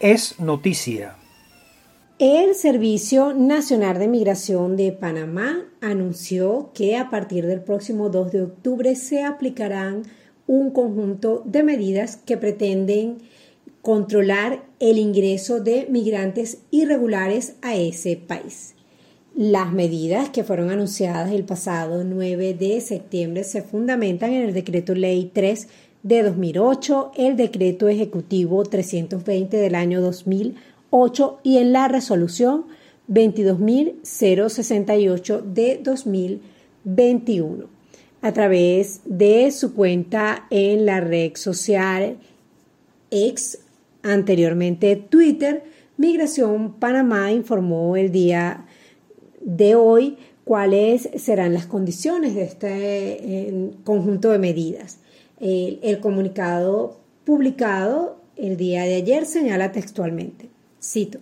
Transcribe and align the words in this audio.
es 0.00 0.38
noticia. 0.40 1.16
El 2.18 2.54
Servicio 2.54 3.34
Nacional 3.34 3.98
de 3.98 4.08
Migración 4.08 4.76
de 4.76 4.92
Panamá 4.92 5.64
anunció 5.80 6.70
que 6.74 6.96
a 6.96 7.10
partir 7.10 7.46
del 7.46 7.60
próximo 7.60 8.08
2 8.08 8.32
de 8.32 8.42
octubre 8.42 8.94
se 8.94 9.22
aplicarán 9.22 10.02
un 10.46 10.70
conjunto 10.70 11.42
de 11.44 11.62
medidas 11.62 12.16
que 12.16 12.36
pretenden 12.36 13.18
controlar 13.82 14.64
el 14.80 14.98
ingreso 14.98 15.60
de 15.60 15.86
migrantes 15.90 16.58
irregulares 16.70 17.56
a 17.62 17.76
ese 17.76 18.16
país. 18.16 18.74
Las 19.34 19.70
medidas 19.72 20.30
que 20.30 20.44
fueron 20.44 20.70
anunciadas 20.70 21.30
el 21.30 21.44
pasado 21.44 22.04
9 22.04 22.54
de 22.54 22.80
septiembre 22.80 23.44
se 23.44 23.60
fundamentan 23.60 24.32
en 24.32 24.44
el 24.44 24.54
Decreto 24.54 24.94
Ley 24.94 25.30
3 25.32 25.68
de 26.06 26.22
2008, 26.22 27.12
el 27.16 27.36
Decreto 27.36 27.88
Ejecutivo 27.88 28.62
320 28.62 29.56
del 29.56 29.74
año 29.74 30.00
2008 30.00 31.40
y 31.42 31.58
en 31.58 31.72
la 31.72 31.88
Resolución 31.88 32.66
22.068 33.08 35.42
de 35.42 35.80
2021. 35.82 37.64
A 38.22 38.32
través 38.32 39.00
de 39.04 39.50
su 39.50 39.74
cuenta 39.74 40.46
en 40.50 40.86
la 40.86 41.00
red 41.00 41.32
social 41.34 42.18
ex, 43.10 43.58
anteriormente 44.04 44.94
Twitter, 44.94 45.64
Migración 45.96 46.74
Panamá 46.74 47.32
informó 47.32 47.96
el 47.96 48.12
día 48.12 48.64
de 49.40 49.74
hoy 49.74 50.18
cuáles 50.44 51.10
serán 51.16 51.52
las 51.52 51.66
condiciones 51.66 52.36
de 52.36 52.44
este 52.44 52.68
eh, 52.70 53.72
conjunto 53.82 54.30
de 54.30 54.38
medidas. 54.38 55.00
El, 55.38 56.00
comunicado 56.00 56.98
publicado 57.24 58.16
el 58.36 58.56
día 58.56 58.84
de 58.84 58.94
ayer 58.94 59.26
señala 59.26 59.72
textualmente, 59.72 60.48
cito, 60.82 61.18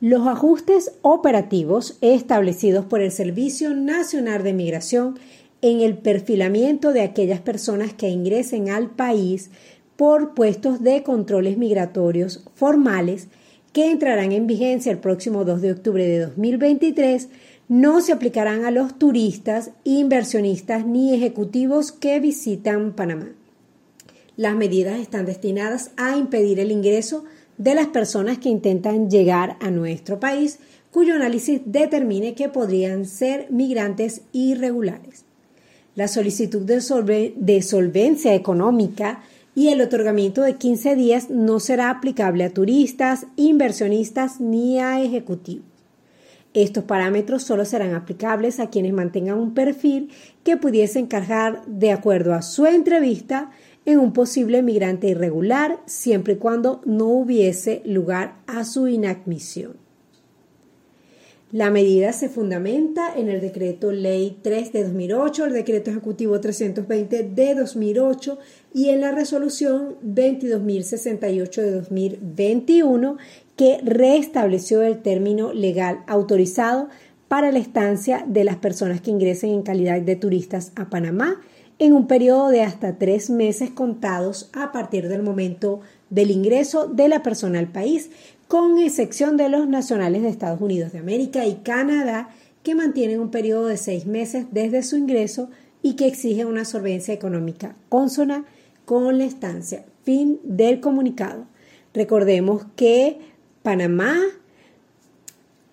los 0.00 0.26
ajustes 0.26 0.92
operativos 1.02 1.96
establecidos 2.00 2.84
por 2.86 3.00
el 3.00 3.12
Servicio 3.12 3.74
Nacional 3.74 4.42
de 4.42 4.52
Migración 4.52 5.18
en 5.60 5.80
el 5.80 5.96
perfilamiento 5.96 6.92
de 6.92 7.02
aquellas 7.02 7.40
personas 7.40 7.94
que 7.94 8.08
ingresen 8.08 8.68
al 8.68 8.90
país 8.90 9.50
por 9.96 10.34
puestos 10.34 10.82
de 10.82 11.04
controles 11.04 11.56
migratorios 11.56 12.44
formales 12.54 13.28
que 13.72 13.90
entrarán 13.90 14.32
en 14.32 14.48
vigencia 14.48 14.90
el 14.90 14.98
próximo 14.98 15.44
2 15.44 15.62
de 15.62 15.72
octubre 15.72 16.04
de 16.04 16.18
2023 16.18 17.28
no 17.68 18.00
se 18.00 18.12
aplicarán 18.12 18.64
a 18.64 18.70
los 18.70 18.98
turistas, 18.98 19.70
inversionistas 19.84 20.84
ni 20.84 21.14
ejecutivos 21.14 21.92
que 21.92 22.20
visitan 22.20 22.92
Panamá. 22.92 23.28
Las 24.36 24.56
medidas 24.56 24.98
están 24.98 25.26
destinadas 25.26 25.90
a 25.96 26.16
impedir 26.16 26.58
el 26.58 26.70
ingreso 26.70 27.24
de 27.58 27.74
las 27.74 27.88
personas 27.88 28.38
que 28.38 28.48
intentan 28.48 29.10
llegar 29.10 29.56
a 29.60 29.70
nuestro 29.70 30.18
país, 30.18 30.58
cuyo 30.90 31.14
análisis 31.14 31.60
determine 31.66 32.34
que 32.34 32.48
podrían 32.48 33.04
ser 33.04 33.46
migrantes 33.50 34.22
irregulares. 34.32 35.24
La 35.94 36.08
solicitud 36.08 36.62
de, 36.62 37.62
solvencia 37.62 38.34
económica 38.34 39.22
y 39.54 39.68
el 39.68 39.82
otorgamiento 39.82 40.40
de 40.42 40.56
15 40.56 40.96
días 40.96 41.28
no 41.28 41.60
será 41.60 41.90
aplicable 41.90 42.44
a 42.44 42.50
turistas, 42.54 43.26
inversionistas 43.36 44.40
ni 44.40 44.78
a 44.78 45.02
ejecutivos. 45.02 45.66
Estos 46.54 46.84
parámetros 46.84 47.42
solo 47.42 47.64
serán 47.64 47.94
aplicables 47.94 48.60
a 48.60 48.68
quienes 48.68 48.92
mantengan 48.92 49.38
un 49.38 49.54
perfil 49.54 50.10
que 50.44 50.58
pudiese 50.58 50.98
encajar 50.98 51.64
de 51.66 51.92
acuerdo 51.92 52.34
a 52.34 52.42
su 52.42 52.66
entrevista 52.66 53.50
en 53.84 53.98
un 53.98 54.12
posible 54.12 54.62
migrante 54.62 55.08
irregular 55.08 55.80
siempre 55.86 56.34
y 56.34 56.36
cuando 56.36 56.80
no 56.84 57.06
hubiese 57.06 57.82
lugar 57.84 58.36
a 58.46 58.64
su 58.64 58.88
inadmisión. 58.88 59.82
La 61.52 61.70
medida 61.70 62.14
se 62.14 62.30
fundamenta 62.30 63.14
en 63.14 63.28
el 63.28 63.42
decreto 63.42 63.92
Ley 63.92 64.38
3 64.40 64.72
de 64.72 64.84
2008, 64.84 65.44
el 65.44 65.52
decreto 65.52 65.90
ejecutivo 65.90 66.40
320 66.40 67.24
de 67.24 67.54
2008 67.54 68.38
y 68.72 68.88
en 68.88 69.02
la 69.02 69.12
resolución 69.12 69.96
22.068 70.02 71.60
de 71.60 71.70
2021 71.72 73.18
que 73.54 73.80
restableció 73.84 74.80
el 74.80 75.02
término 75.02 75.52
legal 75.52 75.98
autorizado 76.06 76.88
para 77.28 77.52
la 77.52 77.58
estancia 77.58 78.24
de 78.26 78.44
las 78.44 78.56
personas 78.56 79.02
que 79.02 79.10
ingresen 79.10 79.50
en 79.50 79.62
calidad 79.62 80.00
de 80.00 80.16
turistas 80.16 80.72
a 80.74 80.88
Panamá 80.88 81.38
en 81.82 81.94
un 81.94 82.06
periodo 82.06 82.50
de 82.50 82.62
hasta 82.62 82.96
tres 82.96 83.28
meses 83.28 83.70
contados 83.70 84.48
a 84.52 84.70
partir 84.70 85.08
del 85.08 85.24
momento 85.24 85.80
del 86.10 86.30
ingreso 86.30 86.86
de 86.86 87.08
la 87.08 87.24
persona 87.24 87.58
al 87.58 87.72
país, 87.72 88.10
con 88.46 88.78
excepción 88.78 89.36
de 89.36 89.48
los 89.48 89.66
nacionales 89.66 90.22
de 90.22 90.28
Estados 90.28 90.60
Unidos 90.60 90.92
de 90.92 91.00
América 91.00 91.44
y 91.44 91.56
Canadá, 91.56 92.28
que 92.62 92.76
mantienen 92.76 93.18
un 93.18 93.32
periodo 93.32 93.66
de 93.66 93.78
seis 93.78 94.06
meses 94.06 94.46
desde 94.52 94.84
su 94.84 94.96
ingreso 94.96 95.50
y 95.82 95.94
que 95.94 96.06
exigen 96.06 96.46
una 96.46 96.64
solvencia 96.64 97.12
económica 97.12 97.74
consona 97.88 98.44
con 98.84 99.18
la 99.18 99.24
estancia. 99.24 99.84
Fin 100.04 100.38
del 100.44 100.78
comunicado. 100.78 101.46
Recordemos 101.94 102.64
que 102.76 103.18
Panamá 103.64 104.20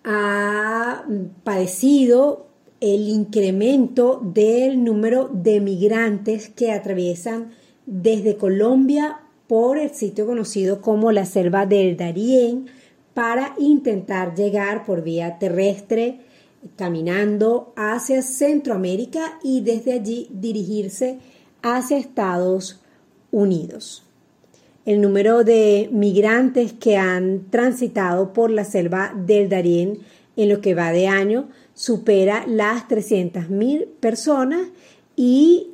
ha 0.03 1.05
padecido 1.43 2.48
el 2.81 3.09
incremento 3.09 4.21
del 4.23 4.83
número 4.83 5.29
de 5.33 5.59
migrantes 5.59 6.49
que 6.49 6.71
atraviesan 6.71 7.51
desde 7.85 8.37
Colombia 8.37 9.19
por 9.47 9.77
el 9.77 9.89
sitio 9.91 10.25
conocido 10.25 10.81
como 10.81 11.11
la 11.11 11.25
selva 11.25 11.65
del 11.65 11.97
Darién 11.97 12.67
para 13.13 13.55
intentar 13.57 14.35
llegar 14.35 14.85
por 14.85 15.03
vía 15.03 15.39
terrestre 15.39 16.19
caminando 16.75 17.73
hacia 17.75 18.21
Centroamérica 18.21 19.39
y 19.43 19.61
desde 19.61 19.93
allí 19.93 20.27
dirigirse 20.31 21.19
hacia 21.61 21.97
Estados 21.97 22.79
Unidos. 23.31 24.03
El 24.85 25.01
número 25.01 25.43
de 25.43 25.89
migrantes 25.91 26.73
que 26.73 26.97
han 26.97 27.49
transitado 27.49 28.33
por 28.33 28.51
la 28.51 28.63
selva 28.63 29.13
del 29.15 29.49
Darién 29.49 29.99
en 30.35 30.49
lo 30.49 30.61
que 30.61 30.73
va 30.73 30.91
de 30.91 31.07
año 31.07 31.49
supera 31.79 32.45
las 32.45 32.87
300.000 32.89 33.87
personas 34.01 34.67
y 35.15 35.67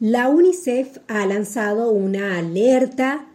La 0.00 0.28
UNICEF 0.28 0.98
ha 1.08 1.26
lanzado 1.26 1.90
una 1.90 2.38
alerta 2.38 3.27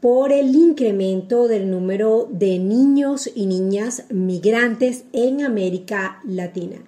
por 0.00 0.32
el 0.32 0.54
incremento 0.54 1.46
del 1.46 1.70
número 1.70 2.26
de 2.30 2.58
niños 2.58 3.30
y 3.34 3.46
niñas 3.46 4.04
migrantes 4.08 5.04
en 5.12 5.44
América 5.44 6.20
Latina. 6.24 6.78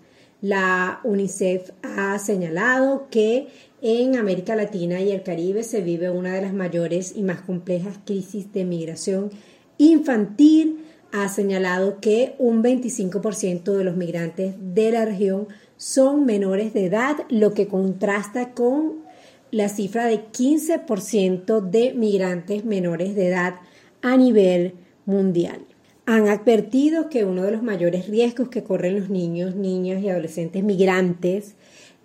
La 0.41 1.01
UNICEF 1.05 1.71
ha 1.83 2.19
señalado 2.19 3.07
que 3.11 3.49
en 3.83 4.17
América 4.17 4.57
Latina 4.57 5.01
y 5.01 5.13
el 5.13 5.23
Caribe 5.23 5.63
se 5.63 5.83
vive 5.83 6.11
una 6.11 6.35
de 6.35 6.43
las 6.43 6.55
mayores 6.55 7.13
y 7.15 7.23
más 7.23 7.43
complejas 7.43 7.99
crisis 8.05 8.53
de 8.53 8.65
migración 8.65 9.31
infantil. 9.77 10.85
Ha 11.13 11.29
señalado 11.29 12.01
que 12.01 12.35
un 12.39 12.63
25% 12.63 13.77
de 13.77 13.85
los 13.85 13.97
migrantes 13.97 14.55
de 14.59 14.91
la 14.91 15.05
región 15.05 15.49
son 15.77 16.25
menores 16.25 16.73
de 16.73 16.87
edad, 16.87 17.17
lo 17.29 17.53
que 17.55 17.69
contrasta 17.69 18.53
con 18.53 19.02
la 19.53 19.69
cifra 19.69 20.07
de 20.07 20.25
15% 20.33 21.61
de 21.61 21.93
migrantes 21.93 22.65
menores 22.65 23.15
de 23.15 23.29
edad 23.29 23.57
a 24.01 24.17
nivel 24.17 24.75
mundial. 25.05 25.61
Han 26.07 26.27
advertido 26.29 27.09
que 27.09 27.25
uno 27.25 27.45
de 27.45 27.53
los 27.53 27.63
mayores 27.63 28.09
riesgos 28.09 28.49
que 28.49 28.65
corren 28.65 28.99
los 28.99 29.11
niños, 29.11 29.55
niñas 29.55 30.03
y 30.03 30.09
adolescentes 30.09 30.65
migrantes 30.65 31.55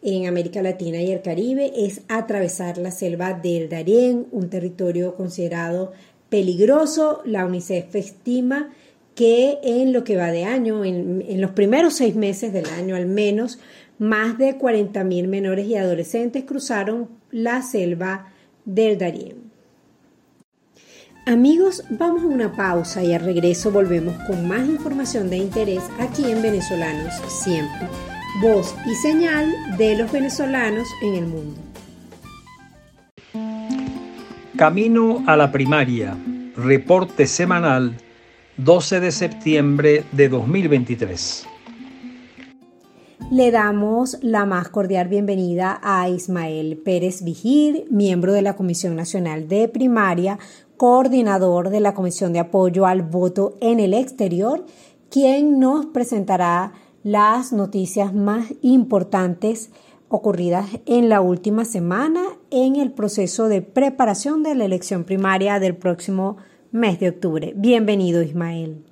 en 0.04 0.28
América 0.28 0.62
Latina 0.62 1.02
y 1.02 1.12
el 1.12 1.22
Caribe 1.22 1.72
es 1.76 2.02
atravesar 2.10 2.78
la 2.78 2.92
selva 2.92 3.34
del 3.34 3.70
Darién, 3.70 4.28
un 4.32 4.50
territorio 4.50 5.16
considerado 5.16 5.94
peligroso. 6.30 7.22
La 7.26 7.46
UNICEF 7.46 7.96
estima 7.96 8.70
que 9.16 9.58
en 9.64 9.94
lo 9.94 10.04
que 10.04 10.18
va 10.18 10.32
de 10.32 10.44
año, 10.44 10.86
en, 10.86 11.42
los 11.42 11.52
primeros 11.52 11.96
seis 11.96 12.14
meses 12.14 12.54
del 12.54 12.68
año 12.68 12.96
al 12.96 13.08
menos, 13.08 13.58
más 13.98 14.38
de 14.38 14.60
40.000 14.60 15.28
menores 15.28 15.66
y 15.66 15.76
adolescentes 15.76 16.44
cruzaron 16.44 17.10
la 17.32 17.62
selva 17.62 18.28
del 18.66 18.98
Darién. 18.98 19.48
Amigos, 21.26 21.84
vamos 21.90 22.24
a 22.24 22.28
una 22.28 22.56
pausa 22.56 23.04
y 23.04 23.14
al 23.14 23.22
regreso 23.22 23.70
volvemos 23.70 24.16
con 24.28 24.48
más 24.48 24.66
información 24.66 25.30
de 25.30 25.38
interés 25.38 25.84
aquí 26.00 26.32
en 26.32 26.42
Venezolanos 26.42 27.14
Siempre, 27.28 27.88
voz 28.42 28.74
y 28.86 28.96
señal 28.96 29.52
de 29.78 29.98
los 29.98 30.10
venezolanos 30.10 30.88
en 31.02 31.16
el 31.16 31.26
mundo. 31.26 31.60
Camino 34.56 35.24
a 35.28 35.36
la 35.36 35.52
primaria, 35.52 36.18
reporte 36.56 37.28
semanal 37.28 37.98
12 38.58 39.02
de 39.02 39.12
septiembre 39.12 40.04
de 40.14 40.30
2023. 40.30 41.46
Le 43.32 43.52
damos 43.52 44.18
la 44.22 44.46
más 44.46 44.70
cordial 44.70 45.10
bienvenida 45.10 45.82
a 45.84 46.08
Ismael 46.08 46.78
Pérez 46.78 47.24
Vigir, 47.24 47.86
miembro 47.90 48.32
de 48.32 48.42
la 48.42 48.56
Comisión 48.56 48.96
Nacional 48.96 49.50
de 49.50 49.68
Primaria, 49.68 50.40
coordinador 50.78 51.70
de 51.70 51.82
la 51.82 51.94
Comisión 51.94 52.32
de 52.32 52.40
Apoyo 52.40 52.86
al 52.86 53.02
Voto 53.02 53.58
en 53.60 53.82
el 53.82 53.94
Exterior, 53.94 54.66
quien 55.10 55.60
nos 55.60 55.88
presentará 55.88 56.72
las 57.04 57.52
noticias 57.52 58.14
más 58.14 58.54
importantes 58.62 59.72
ocurridas 60.08 60.66
en 60.86 61.10
la 61.10 61.20
última 61.20 61.66
semana 61.66 62.24
en 62.50 62.78
el 62.78 62.94
proceso 62.94 63.50
de 63.50 63.62
preparación 63.62 64.42
de 64.42 64.56
la 64.56 64.64
elección 64.64 65.04
primaria 65.04 65.60
del 65.60 65.76
próximo 65.76 66.38
mes 66.72 66.98
de 67.02 67.10
octubre. 67.10 67.52
Bienvenido, 67.58 68.22
Ismael. 68.22 68.86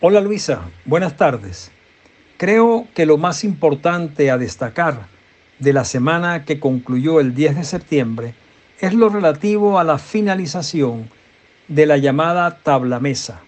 Hola, 0.00 0.20
Luisa. 0.20 0.70
Buenas 0.84 1.16
tardes. 1.16 1.72
Creo 2.38 2.86
que 2.94 3.04
lo 3.04 3.18
más 3.18 3.42
importante 3.42 4.30
a 4.30 4.38
destacar 4.38 5.08
de 5.58 5.72
la 5.72 5.84
semana 5.84 6.44
que 6.44 6.60
concluyó 6.60 7.18
el 7.18 7.34
10 7.34 7.56
de 7.56 7.64
septiembre 7.64 8.34
es 8.78 8.94
lo 8.94 9.08
relativo 9.08 9.80
a 9.80 9.82
la 9.82 9.98
finalización 9.98 11.10
de 11.66 11.84
la 11.84 11.96
llamada 11.96 12.58
tabla 12.62 13.00
mesa 13.00 13.40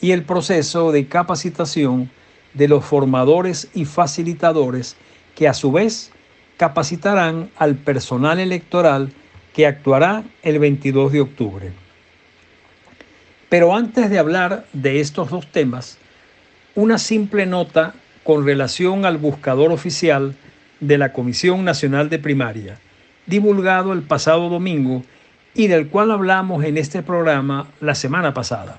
y 0.00 0.12
el 0.12 0.22
proceso 0.22 0.92
de 0.92 1.08
capacitación 1.08 2.12
de 2.54 2.68
los 2.68 2.84
formadores 2.84 3.68
y 3.74 3.86
facilitadores 3.86 4.94
que 5.34 5.48
a 5.48 5.52
su 5.52 5.72
vez 5.72 6.12
capacitarán 6.58 7.50
al 7.56 7.74
personal 7.74 8.38
electoral 8.38 9.12
que 9.52 9.66
actuará 9.66 10.22
el 10.44 10.60
22 10.60 11.10
de 11.10 11.20
octubre. 11.22 11.72
Pero 13.48 13.74
antes 13.74 14.10
de 14.10 14.20
hablar 14.20 14.64
de 14.72 15.00
estos 15.00 15.28
dos 15.28 15.48
temas, 15.50 15.98
una 16.76 16.98
simple 16.98 17.46
nota 17.46 17.96
con 18.24 18.44
relación 18.46 19.04
al 19.04 19.18
buscador 19.18 19.72
oficial 19.72 20.34
de 20.80 20.98
la 20.98 21.12
Comisión 21.12 21.64
Nacional 21.64 22.08
de 22.08 22.18
Primaria, 22.18 22.78
divulgado 23.26 23.92
el 23.92 24.02
pasado 24.02 24.48
domingo 24.48 25.02
y 25.54 25.66
del 25.66 25.88
cual 25.88 26.10
hablamos 26.10 26.64
en 26.64 26.76
este 26.76 27.02
programa 27.02 27.68
la 27.80 27.94
semana 27.94 28.34
pasada. 28.34 28.78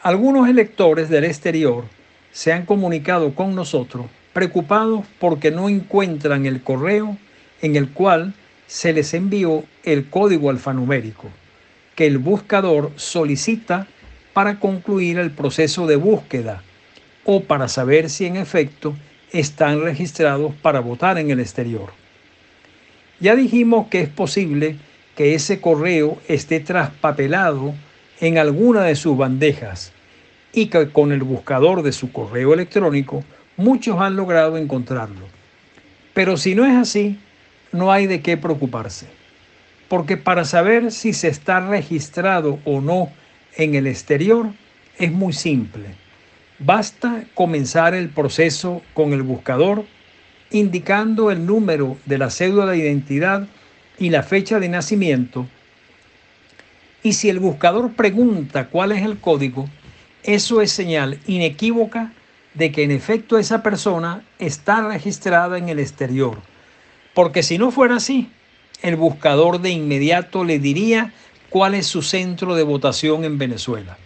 Algunos 0.00 0.48
electores 0.48 1.08
del 1.08 1.24
exterior 1.24 1.84
se 2.32 2.52
han 2.52 2.66
comunicado 2.66 3.34
con 3.34 3.54
nosotros 3.54 4.06
preocupados 4.32 5.04
porque 5.18 5.50
no 5.50 5.68
encuentran 5.68 6.46
el 6.46 6.62
correo 6.62 7.16
en 7.62 7.76
el 7.76 7.90
cual 7.90 8.34
se 8.66 8.92
les 8.92 9.14
envió 9.14 9.64
el 9.82 10.08
código 10.08 10.50
alfanumérico 10.50 11.28
que 11.96 12.06
el 12.06 12.18
buscador 12.18 12.92
solicita 12.94 13.88
para 14.32 14.60
concluir 14.60 15.18
el 15.18 15.32
proceso 15.32 15.88
de 15.88 15.96
búsqueda 15.96 16.62
o 17.28 17.40
para 17.42 17.68
saber 17.68 18.08
si 18.08 18.24
en 18.24 18.36
efecto 18.36 18.96
están 19.32 19.82
registrados 19.82 20.54
para 20.62 20.80
votar 20.80 21.18
en 21.18 21.30
el 21.30 21.40
exterior. 21.40 21.90
Ya 23.20 23.36
dijimos 23.36 23.88
que 23.88 24.00
es 24.00 24.08
posible 24.08 24.76
que 25.14 25.34
ese 25.34 25.60
correo 25.60 26.16
esté 26.26 26.60
traspapelado 26.60 27.74
en 28.20 28.38
alguna 28.38 28.84
de 28.84 28.96
sus 28.96 29.18
bandejas 29.18 29.92
y 30.54 30.66
que 30.66 30.88
con 30.88 31.12
el 31.12 31.22
buscador 31.22 31.82
de 31.82 31.92
su 31.92 32.12
correo 32.12 32.54
electrónico 32.54 33.22
muchos 33.58 34.00
han 34.00 34.16
logrado 34.16 34.56
encontrarlo. 34.56 35.26
Pero 36.14 36.38
si 36.38 36.54
no 36.54 36.64
es 36.64 36.74
así, 36.74 37.18
no 37.72 37.92
hay 37.92 38.06
de 38.06 38.22
qué 38.22 38.38
preocuparse 38.38 39.18
porque 39.88 40.18
para 40.18 40.44
saber 40.44 40.92
si 40.92 41.12
se 41.12 41.28
está 41.28 41.60
registrado 41.60 42.58
o 42.64 42.80
no 42.80 43.10
en 43.56 43.74
el 43.74 43.86
exterior 43.86 44.50
es 44.98 45.10
muy 45.10 45.32
simple. 45.32 46.07
Basta 46.60 47.24
comenzar 47.34 47.94
el 47.94 48.08
proceso 48.08 48.82
con 48.92 49.12
el 49.12 49.22
buscador 49.22 49.84
indicando 50.50 51.30
el 51.30 51.46
número 51.46 51.96
de 52.04 52.18
la 52.18 52.30
cédula 52.30 52.66
de 52.66 52.78
identidad 52.78 53.46
y 53.98 54.10
la 54.10 54.24
fecha 54.24 54.58
de 54.58 54.68
nacimiento. 54.68 55.46
Y 57.02 57.12
si 57.12 57.28
el 57.28 57.38
buscador 57.38 57.92
pregunta 57.92 58.68
cuál 58.68 58.92
es 58.92 59.04
el 59.04 59.18
código, 59.18 59.68
eso 60.24 60.60
es 60.60 60.72
señal 60.72 61.20
inequívoca 61.26 62.12
de 62.54 62.72
que 62.72 62.82
en 62.82 62.90
efecto 62.90 63.38
esa 63.38 63.62
persona 63.62 64.24
está 64.40 64.80
registrada 64.88 65.58
en 65.58 65.68
el 65.68 65.78
exterior. 65.78 66.38
Porque 67.14 67.44
si 67.44 67.56
no 67.56 67.70
fuera 67.70 67.96
así, 67.96 68.30
el 68.82 68.96
buscador 68.96 69.60
de 69.60 69.70
inmediato 69.70 70.42
le 70.44 70.58
diría 70.58 71.12
cuál 71.50 71.74
es 71.74 71.86
su 71.86 72.02
centro 72.02 72.56
de 72.56 72.64
votación 72.64 73.24
en 73.24 73.38
Venezuela. 73.38 73.96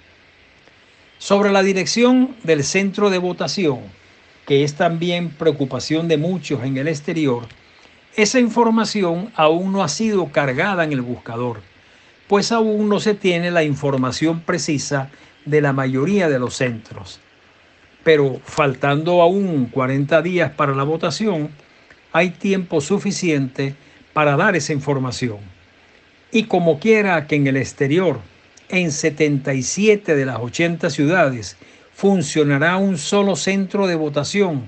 Sobre 1.22 1.52
la 1.52 1.62
dirección 1.62 2.34
del 2.42 2.64
centro 2.64 3.08
de 3.08 3.19
votación, 3.19 3.78
que 4.44 4.64
es 4.64 4.74
también 4.74 5.30
preocupación 5.30 6.08
de 6.08 6.16
muchos 6.16 6.64
en 6.64 6.76
el 6.78 6.88
exterior, 6.88 7.44
esa 8.16 8.40
información 8.40 9.30
aún 9.36 9.70
no 9.70 9.84
ha 9.84 9.88
sido 9.88 10.32
cargada 10.32 10.82
en 10.82 10.90
el 10.90 11.00
buscador, 11.00 11.60
pues 12.26 12.50
aún 12.50 12.88
no 12.88 12.98
se 12.98 13.14
tiene 13.14 13.52
la 13.52 13.62
información 13.62 14.40
precisa 14.40 15.10
de 15.44 15.60
la 15.60 15.72
mayoría 15.72 16.28
de 16.28 16.40
los 16.40 16.56
centros. 16.56 17.20
Pero 18.02 18.40
faltando 18.44 19.22
aún 19.22 19.66
40 19.66 20.22
días 20.22 20.50
para 20.50 20.74
la 20.74 20.82
votación, 20.82 21.50
hay 22.12 22.30
tiempo 22.30 22.80
suficiente 22.80 23.76
para 24.12 24.36
dar 24.36 24.56
esa 24.56 24.72
información. 24.72 25.38
Y 26.32 26.46
como 26.46 26.81
quiera 26.81 27.29
que 27.29 27.36
en 27.36 27.46
el 27.46 27.58
exterior, 27.58 28.19
en 28.72 28.91
77 28.91 30.17
de 30.17 30.26
las 30.26 30.41
80 30.41 30.91
ciudades, 30.91 31.56
funcionará 31.94 32.79
un 32.79 32.98
solo 32.98 33.36
centro 33.36 33.86
de 33.86 33.94
votación 33.94 34.67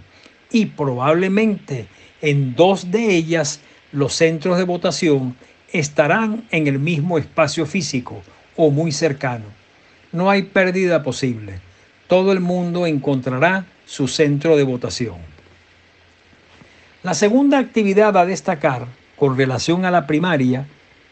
y 0.53 0.67
probablemente 0.67 1.89
en 2.23 2.55
dos 2.55 2.93
de 2.93 3.17
ellas 3.17 3.61
los 3.93 4.15
centros 4.15 4.59
de 4.59 4.65
votación 4.65 5.37
estarán 5.73 6.47
en 6.51 6.67
el 6.67 6.79
mismo 6.79 7.19
espacio 7.19 7.67
físico 7.67 8.23
o 8.57 8.71
muy 8.71 8.93
cercano. 8.93 9.47
No 10.13 10.31
hay 10.31 10.43
pérdida 10.43 11.03
posible. 11.03 11.61
Todo 12.07 12.31
el 12.31 12.41
mundo 12.41 12.87
encontrará 12.87 13.67
su 13.87 14.07
centro 14.07 14.57
de 14.57 14.63
votación. 14.63 15.17
La 17.03 17.15
segunda 17.15 17.59
actividad 17.59 18.17
a 18.17 18.27
destacar 18.27 18.87
con 19.17 19.37
relación 19.37 19.85
a 19.85 19.91
la 19.91 20.07
primaria 20.07 20.67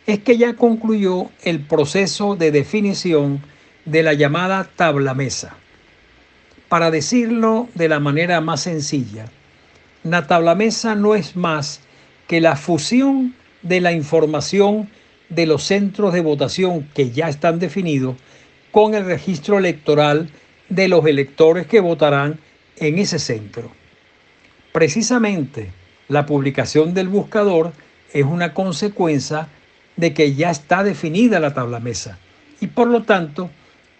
es 0.06 0.18
que 0.21 0.37
ya 0.37 0.54
concluyó 0.54 1.30
el 1.42 1.61
proceso 1.61 2.37
de 2.37 2.50
definición 2.50 3.42
de 3.85 4.02
la 4.02 4.14
llamada 4.14 4.68
tabla 4.76 5.14
mesa. 5.14 5.56
Para 6.68 6.90
decirlo 6.90 7.68
de 7.75 7.88
la 7.88 8.00
manera 8.00 8.40
más 8.40 8.62
sencilla, 8.62 9.26
la 10.04 10.26
tabla 10.26 10.54
mesa 10.54 10.94
no 10.94 11.14
es 11.14 11.37
más 11.37 11.80
que 12.26 12.40
la 12.40 12.56
fusión 12.56 13.35
de 13.62 13.80
la 13.80 13.92
información 13.92 14.88
de 15.28 15.47
los 15.47 15.62
centros 15.62 16.12
de 16.12 16.21
votación 16.21 16.88
que 16.94 17.11
ya 17.11 17.28
están 17.28 17.59
definidos 17.59 18.16
con 18.71 18.94
el 18.94 19.04
registro 19.04 19.59
electoral 19.59 20.30
de 20.68 20.88
los 20.88 21.06
electores 21.06 21.66
que 21.66 21.80
votarán 21.80 22.40
en 22.76 22.99
ese 22.99 23.18
centro. 23.18 23.71
Precisamente 24.73 25.71
la 26.09 26.26
publicación 26.26 26.94
del 26.94 27.09
buscador 27.09 27.73
es 28.12 28.25
una 28.25 28.54
consecuencia 28.54 29.49
de 29.96 30.14
que 30.14 30.34
ya 30.34 30.50
está 30.50 30.82
definida 30.82 31.40
la 31.40 31.54
tabla 31.54 31.80
mesa 31.80 32.18
y 32.61 32.68
por 32.68 32.88
lo 32.88 33.02
tanto 33.02 33.50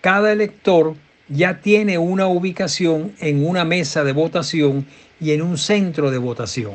cada 0.01 0.33
elector 0.33 0.95
ya 1.29 1.61
tiene 1.61 1.99
una 1.99 2.27
ubicación 2.27 3.13
en 3.21 3.47
una 3.47 3.65
mesa 3.65 4.05
de 4.05 4.13
votación 4.13 4.87
y 5.21 5.33
en 5.33 5.43
un 5.43 5.57
centro 5.57 6.11
de 6.11 6.19
votación. 6.19 6.75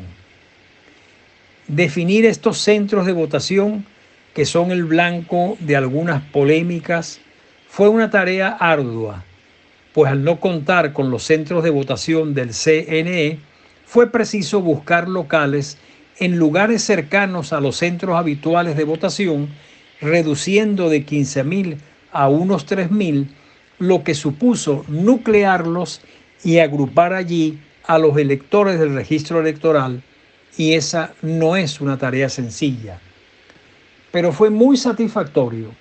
Definir 1.67 2.25
estos 2.25 2.57
centros 2.59 3.05
de 3.05 3.12
votación, 3.12 3.86
que 4.33 4.45
son 4.45 4.71
el 4.71 4.86
blanco 4.86 5.57
de 5.59 5.75
algunas 5.75 6.24
polémicas, 6.24 7.19
fue 7.67 7.89
una 7.89 8.09
tarea 8.09 8.50
ardua, 8.59 9.25
pues 9.93 10.12
al 10.12 10.24
no 10.24 10.39
contar 10.39 10.93
con 10.93 11.12
los 11.12 11.24
centros 11.24 11.63
de 11.63 11.69
votación 11.69 12.33
del 12.33 12.53
CNE, 12.53 13.39
fue 13.86 14.12
preciso 14.12 14.62
buscar 14.62 15.07
locales 15.07 15.77
en 16.19 16.38
lugares 16.38 16.83
cercanos 16.83 17.53
a 17.53 17.59
los 17.59 17.77
centros 17.77 18.15
habituales 18.15 18.75
de 18.75 18.83
votación, 18.83 19.50
reduciendo 20.01 20.89
de 20.89 21.05
15.000 21.05 21.77
a 22.12 22.29
unos 22.29 22.67
3.000, 22.67 23.27
lo 23.79 24.03
que 24.03 24.15
supuso 24.15 24.83
nuclearlos 24.88 26.01
y 26.43 26.59
agrupar 26.59 27.13
allí 27.13 27.59
a 27.86 27.97
los 27.97 28.17
electores 28.17 28.79
del 28.79 28.95
registro 28.95 29.39
electoral, 29.39 30.03
y 30.57 30.74
esa 30.74 31.13
no 31.21 31.55
es 31.55 31.79
una 31.79 31.97
tarea 31.97 32.29
sencilla. 32.29 33.00
Pero 34.12 34.31
fue 34.31 34.50
muy 34.50 34.77
satisfactorio 34.77 35.71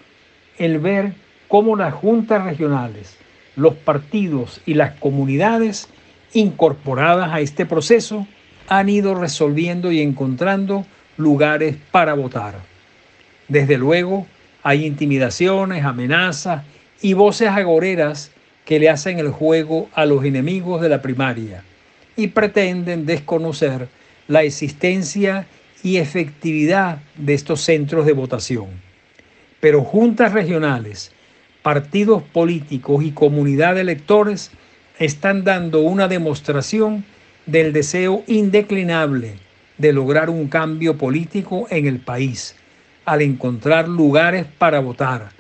el 0.59 0.79
ver 0.79 1.15
cómo 1.49 1.77
las 1.77 1.95
juntas 1.95 2.45
regionales, 2.45 3.17
los 3.57 3.75
partidos 3.75 4.61
y 4.67 4.75
las 4.75 4.99
comunidades 4.99 5.89
incorporadas 6.33 7.33
a 7.33 7.41
este 7.41 7.65
proceso 7.65 8.27
han 8.69 8.89
ido 8.89 9.15
resolviendo 9.15 9.93
y 9.93 10.01
encontrando 10.01 10.87
lugares 11.17 11.77
para 11.91 12.15
votar. 12.15 12.57
Desde 13.49 13.79
luego, 13.79 14.27
hay 14.63 14.85
intimidaciones, 14.85 15.85
amenazas 15.85 16.65
y 17.01 17.15
voces 17.15 17.49
agoreras 17.49 18.33
que 18.65 18.81
le 18.81 18.91
hacen 18.91 19.19
el 19.19 19.31
juego 19.31 19.89
a 19.95 20.07
los 20.07 20.25
enemigos 20.25 20.81
de 20.83 20.89
la 20.89 21.01
primaria 21.01 21.63
y 22.17 22.29
pretenden 22.29 23.07
desconocer 23.07 23.89
la 24.27 24.43
existencia 24.43 25.47
y 25.83 25.99
efectividad 25.99 26.99
de 27.17 27.35
estos 27.35 27.61
centros 27.61 28.07
de 28.07 28.13
votación. 28.13 28.67
Pero 29.61 29.85
juntas 29.85 30.33
regionales, 30.33 31.13
partidos 31.63 32.23
políticos 32.25 33.05
y 33.05 33.13
comunidad 33.13 33.77
de 33.77 33.83
electores 33.83 34.51
están 34.99 35.45
dando 35.45 35.83
una 35.83 36.09
demostración 36.09 37.05
del 37.47 37.73
deseo 37.73 38.25
indeclinable 38.27 39.39
de 39.79 39.93
lograr 39.93 40.31
un 40.31 40.49
cambio 40.49 40.97
político 40.99 41.67
en 41.71 41.87
el 41.87 42.01
país, 42.01 42.57
al 43.05 43.23
encontrar 43.23 43.89
lugares 43.89 44.47
para 44.59 44.81
votar, 44.81 45.31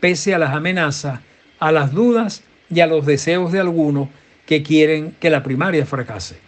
pese 0.00 0.34
a 0.34 0.38
las 0.38 0.54
amenazas, 0.54 1.20
a 1.58 1.70
las 1.70 1.92
dudas 1.92 2.42
y 2.70 2.80
a 2.80 2.86
los 2.86 3.04
deseos 3.04 3.52
de 3.52 3.60
algunos 3.60 4.08
que 4.46 4.62
quieren 4.62 5.14
que 5.20 5.30
la 5.30 5.42
primaria 5.42 5.84
fracase. 5.84 6.38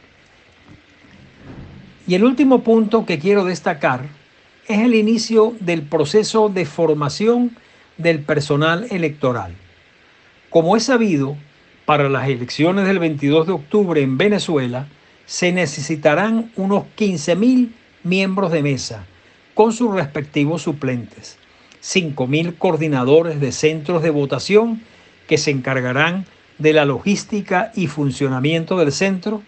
Y 2.06 2.14
el 2.14 2.24
último 2.24 2.62
punto 2.62 3.06
que 3.06 3.18
quiero 3.18 3.44
destacar 3.44 4.06
es 4.66 4.80
el 4.80 4.94
inicio 4.94 5.54
del 5.60 5.82
proceso 5.82 6.48
de 6.48 6.64
formación 6.64 7.56
del 7.98 8.20
personal 8.20 8.86
electoral. 8.90 9.54
Como 10.50 10.76
es 10.76 10.84
sabido, 10.84 11.36
para 11.84 12.08
las 12.08 12.28
elecciones 12.28 12.86
del 12.86 12.98
22 12.98 13.46
de 13.46 13.52
octubre 13.52 14.00
en 14.00 14.16
Venezuela 14.16 14.86
se 15.26 15.52
necesitarán 15.52 16.50
unos 16.56 16.84
15.000 16.96 17.70
miembros 18.04 18.50
de 18.52 18.62
mesa 18.62 19.06
con 19.54 19.72
sus 19.72 19.94
respectivos 19.94 20.62
suplentes, 20.62 21.38
5.000 21.82 22.56
coordinadores 22.58 23.40
de 23.40 23.52
centros 23.52 24.02
de 24.02 24.10
votación 24.10 24.82
que 25.28 25.38
se 25.38 25.50
encargarán 25.50 26.26
de 26.58 26.72
la 26.72 26.84
logística 26.84 27.72
y 27.74 27.86
funcionamiento 27.86 28.78
del 28.78 28.92
centro, 28.92 29.42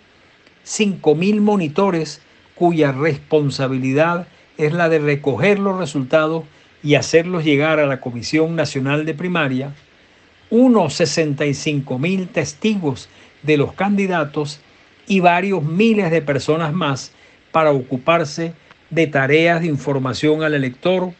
5.000 0.66 1.40
monitores 1.40 2.20
cuya 2.54 2.92
responsabilidad 2.92 4.26
es 4.56 4.72
la 4.72 4.88
de 4.88 4.98
recoger 4.98 5.58
los 5.58 5.78
resultados 5.78 6.44
y 6.82 6.94
hacerlos 6.96 7.44
llegar 7.44 7.80
a 7.80 7.86
la 7.86 8.00
Comisión 8.00 8.56
Nacional 8.56 9.06
de 9.06 9.14
Primaria, 9.14 9.74
unos 10.50 10.94
65 10.94 11.98
mil 11.98 12.28
testigos 12.28 13.08
de 13.42 13.56
los 13.56 13.72
candidatos 13.72 14.60
y 15.06 15.20
varios 15.20 15.62
miles 15.62 16.10
de 16.10 16.22
personas 16.22 16.72
más 16.72 17.12
para 17.52 17.72
ocuparse 17.72 18.52
de 18.90 19.06
tareas 19.06 19.60
de 19.60 19.66
información 19.68 20.42
al 20.42 20.54
elector, 20.54 21.12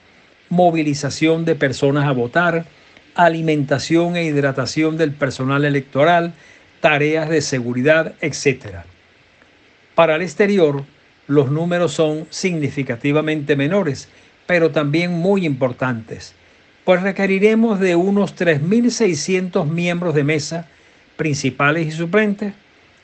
movilización 0.48 1.44
de 1.44 1.54
personas 1.54 2.06
a 2.06 2.12
votar, 2.12 2.66
alimentación 3.14 4.16
e 4.16 4.24
hidratación 4.24 4.96
del 4.96 5.12
personal 5.12 5.64
electoral, 5.64 6.34
tareas 6.80 7.28
de 7.28 7.40
seguridad, 7.40 8.14
etc. 8.20 8.84
Para 9.94 10.16
el 10.16 10.22
exterior, 10.22 10.84
los 11.26 11.50
números 11.50 11.92
son 11.92 12.26
significativamente 12.30 13.56
menores, 13.56 14.08
pero 14.46 14.70
también 14.70 15.12
muy 15.12 15.46
importantes, 15.46 16.34
pues 16.84 17.02
requeriremos 17.02 17.80
de 17.80 17.96
unos 17.96 18.36
3.600 18.36 19.66
miembros 19.66 20.14
de 20.14 20.24
mesa, 20.24 20.68
principales 21.16 21.86
y 21.86 21.92
suplentes, 21.92 22.52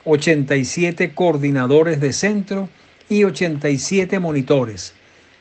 87 0.05 1.13
coordinadores 1.13 1.99
de 1.99 2.13
centro 2.13 2.69
y 3.09 3.23
87 3.23 4.19
monitores, 4.19 4.93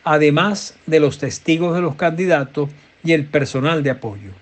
además 0.05 0.77
de 0.87 1.01
los 1.01 1.19
testigos 1.19 1.75
de 1.75 1.83
los 1.83 1.95
candidatos 1.95 2.71
y 3.03 3.13
el 3.13 3.27
personal 3.27 3.83
de 3.83 3.91
apoyo. 3.91 4.33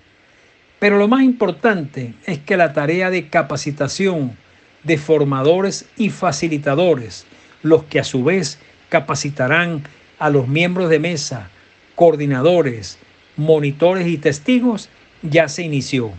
Pero 0.79 0.97
lo 0.97 1.07
más 1.07 1.23
importante 1.23 2.13
es 2.25 2.39
que 2.39 2.57
la 2.57 2.73
tarea 2.73 3.09
de 3.09 3.29
capacitación 3.29 4.37
de 4.83 4.97
formadores 4.97 5.87
y 5.97 6.09
facilitadores 6.09 7.25
los 7.61 7.83
que 7.83 7.99
a 7.99 8.03
su 8.03 8.23
vez 8.23 8.59
capacitarán 8.87 9.83
a 10.17 10.29
los 10.29 10.47
miembros 10.47 10.89
de 10.89 10.99
mesa, 10.99 11.49
coordinadores, 11.95 12.97
monitores 13.35 14.07
y 14.07 14.17
testigos, 14.17 14.89
ya 15.21 15.49
se 15.49 15.63
inició. 15.63 16.11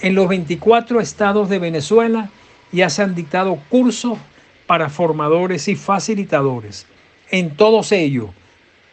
En 0.00 0.14
los 0.14 0.28
24 0.28 1.00
estados 1.00 1.48
de 1.48 1.60
Venezuela 1.60 2.30
ya 2.72 2.90
se 2.90 3.02
han 3.02 3.14
dictado 3.14 3.60
cursos 3.68 4.18
para 4.66 4.88
formadores 4.88 5.68
y 5.68 5.76
facilitadores. 5.76 6.86
En 7.30 7.56
todos 7.56 7.92
ellos, 7.92 8.30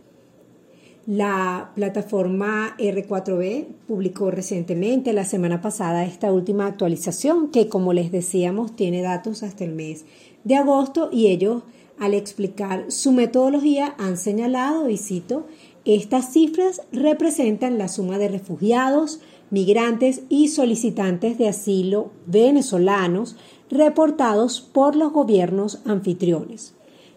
La 1.06 1.72
plataforma 1.74 2.76
R4B 2.78 3.66
publicó 3.88 4.30
recientemente, 4.30 5.12
la 5.12 5.24
semana 5.24 5.62
pasada, 5.62 6.04
esta 6.04 6.30
última 6.30 6.66
actualización 6.66 7.50
que, 7.50 7.68
como 7.68 7.92
les 7.92 8.12
decíamos, 8.12 8.76
tiene 8.76 9.00
datos 9.00 9.42
hasta 9.42 9.64
el 9.64 9.72
mes 9.72 10.04
de 10.44 10.56
agosto 10.56 11.08
y 11.10 11.28
ellos 11.28 11.62
al 11.98 12.14
explicar 12.14 12.86
su 12.90 13.12
metodología 13.12 13.94
han 13.98 14.16
señalado, 14.16 14.88
y 14.88 14.96
cito, 14.96 15.46
estas 15.84 16.32
cifras 16.32 16.82
representan 16.92 17.78
la 17.78 17.88
suma 17.88 18.18
de 18.18 18.28
refugiados, 18.28 19.20
migrantes 19.50 20.22
y 20.28 20.48
solicitantes 20.48 21.36
de 21.38 21.48
asilo 21.48 22.10
venezolanos 22.26 23.36
reportados 23.70 24.60
por 24.60 24.96
los 24.96 25.12
gobiernos 25.12 25.80
anfitriones. 25.84 26.74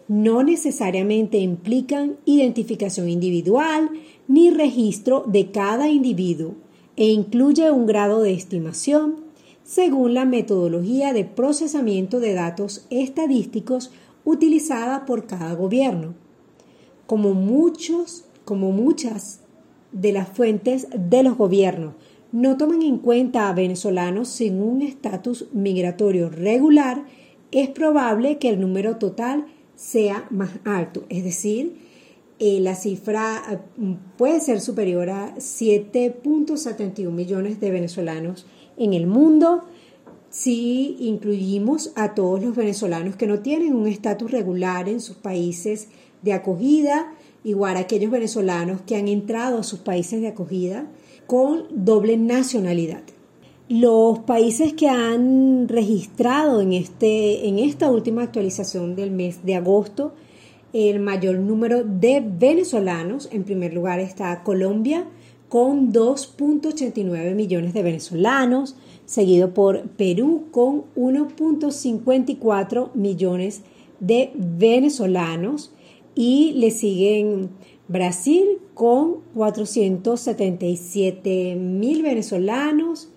No 0.08 0.42
necesariamente 0.42 1.38
implican 1.38 2.16
identificación 2.26 3.08
individual 3.08 3.90
ni 4.28 4.50
registro 4.50 5.24
de 5.26 5.50
cada 5.50 5.88
individuo 5.88 6.54
e 6.96 7.08
incluye 7.08 7.70
un 7.70 7.86
grado 7.86 8.20
de 8.20 8.32
estimación 8.32 9.24
según 9.64 10.12
la 10.12 10.26
metodología 10.26 11.14
de 11.14 11.24
procesamiento 11.24 12.20
de 12.20 12.34
datos 12.34 12.86
estadísticos 12.90 13.90
utilizada 14.24 15.06
por 15.06 15.26
cada 15.26 15.54
gobierno. 15.54 16.14
Como 17.06 17.32
muchos, 17.32 18.24
como 18.44 18.72
muchas 18.72 19.40
de 19.92 20.12
las 20.12 20.28
fuentes 20.28 20.88
de 20.94 21.22
los 21.22 21.36
gobiernos 21.36 21.94
no 22.30 22.56
toman 22.56 22.82
en 22.82 22.98
cuenta 22.98 23.48
a 23.48 23.52
venezolanos 23.54 24.28
sin 24.28 24.60
un 24.60 24.82
estatus 24.82 25.46
migratorio 25.52 26.28
regular, 26.28 27.04
es 27.52 27.68
probable 27.70 28.38
que 28.38 28.48
el 28.48 28.60
número 28.60 28.96
total 28.96 29.46
sea 29.76 30.26
más 30.30 30.50
alto, 30.64 31.04
es 31.08 31.24
decir, 31.24 31.76
eh, 32.38 32.58
la 32.60 32.74
cifra 32.74 33.42
eh, 33.50 33.96
puede 34.16 34.40
ser 34.40 34.60
superior 34.60 35.10
a 35.10 35.36
7.71 35.36 37.10
millones 37.10 37.60
de 37.60 37.70
venezolanos 37.70 38.46
en 38.76 38.92
el 38.92 39.06
mundo 39.06 39.64
si 40.34 40.96
incluimos 40.98 41.92
a 41.94 42.14
todos 42.14 42.42
los 42.42 42.56
venezolanos 42.56 43.14
que 43.14 43.28
no 43.28 43.38
tienen 43.38 43.72
un 43.72 43.86
estatus 43.86 44.32
regular 44.32 44.88
en 44.88 45.00
sus 45.00 45.14
países 45.14 45.86
de 46.22 46.32
acogida, 46.32 47.14
igual 47.44 47.76
a 47.76 47.80
aquellos 47.80 48.10
venezolanos 48.10 48.80
que 48.80 48.96
han 48.96 49.06
entrado 49.06 49.60
a 49.60 49.62
sus 49.62 49.78
países 49.78 50.20
de 50.20 50.26
acogida 50.26 50.88
con 51.28 51.66
doble 51.70 52.16
nacionalidad. 52.16 53.04
Los 53.68 54.20
países 54.20 54.74
que 54.74 54.88
han 54.88 55.68
registrado 55.68 56.60
en, 56.60 56.74
este, 56.74 57.48
en 57.48 57.58
esta 57.58 57.90
última 57.90 58.22
actualización 58.22 58.94
del 58.94 59.10
mes 59.10 59.44
de 59.44 59.54
agosto 59.54 60.12
el 60.74 61.00
mayor 61.00 61.36
número 61.36 61.84
de 61.84 62.20
venezolanos, 62.20 63.30
en 63.30 63.44
primer 63.44 63.72
lugar 63.72 64.00
está 64.00 64.42
Colombia 64.42 65.06
con 65.48 65.92
2.89 65.92 67.36
millones 67.36 67.74
de 67.74 67.84
venezolanos, 67.84 68.74
seguido 69.06 69.54
por 69.54 69.82
Perú 69.90 70.46
con 70.50 70.82
1.54 70.96 72.92
millones 72.94 73.62
de 74.00 74.32
venezolanos 74.34 75.72
y 76.16 76.54
le 76.56 76.72
siguen 76.72 77.50
Brasil 77.86 78.58
con 78.74 79.18
477 79.34 81.54
mil 81.54 82.02
venezolanos, 82.02 83.10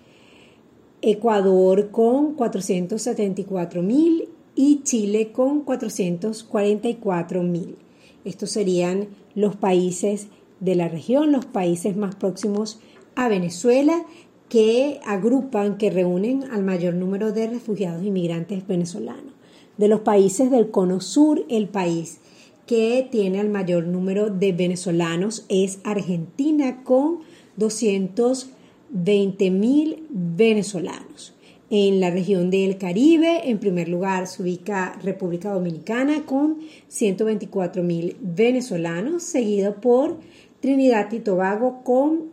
Ecuador 1.02 1.90
con 1.90 2.34
474 2.34 3.82
mil 3.82 4.28
y 4.54 4.82
Chile 4.82 5.30
con 5.32 5.60
444 5.60 7.42
mil. 7.42 7.76
Estos 8.24 8.50
serían 8.50 9.08
los 9.34 9.56
países 9.56 10.28
de 10.60 10.74
la 10.74 10.88
región, 10.88 11.30
los 11.30 11.46
países 11.46 11.96
más 11.96 12.16
próximos 12.16 12.80
a 13.14 13.28
Venezuela 13.28 14.04
que 14.48 15.00
agrupan, 15.04 15.76
que 15.78 15.90
reúnen 15.90 16.44
al 16.44 16.64
mayor 16.64 16.94
número 16.94 17.32
de 17.32 17.48
refugiados 17.48 18.04
inmigrantes 18.04 18.66
venezolanos. 18.66 19.34
De 19.76 19.88
los 19.88 20.00
países 20.00 20.50
del 20.50 20.70
Cono 20.70 21.00
Sur, 21.00 21.44
el 21.48 21.68
país 21.68 22.18
que 22.66 23.08
tiene 23.10 23.40
el 23.40 23.48
mayor 23.48 23.86
número 23.86 24.28
de 24.30 24.52
venezolanos 24.52 25.46
es 25.48 25.78
Argentina 25.84 26.82
con 26.82 27.20
200 27.56 28.50
20.000 28.94 29.98
venezolanos. 30.10 31.34
En 31.70 32.00
la 32.00 32.10
región 32.10 32.50
del 32.50 32.78
Caribe, 32.78 33.50
en 33.50 33.58
primer 33.58 33.88
lugar, 33.88 34.26
se 34.26 34.42
ubica 34.42 34.98
República 35.02 35.52
Dominicana 35.52 36.24
con 36.24 36.60
124.000 36.90 38.16
venezolanos, 38.20 39.22
seguido 39.22 39.74
por 39.80 40.16
Trinidad 40.60 41.12
y 41.12 41.20
Tobago 41.20 41.82
con 41.84 42.30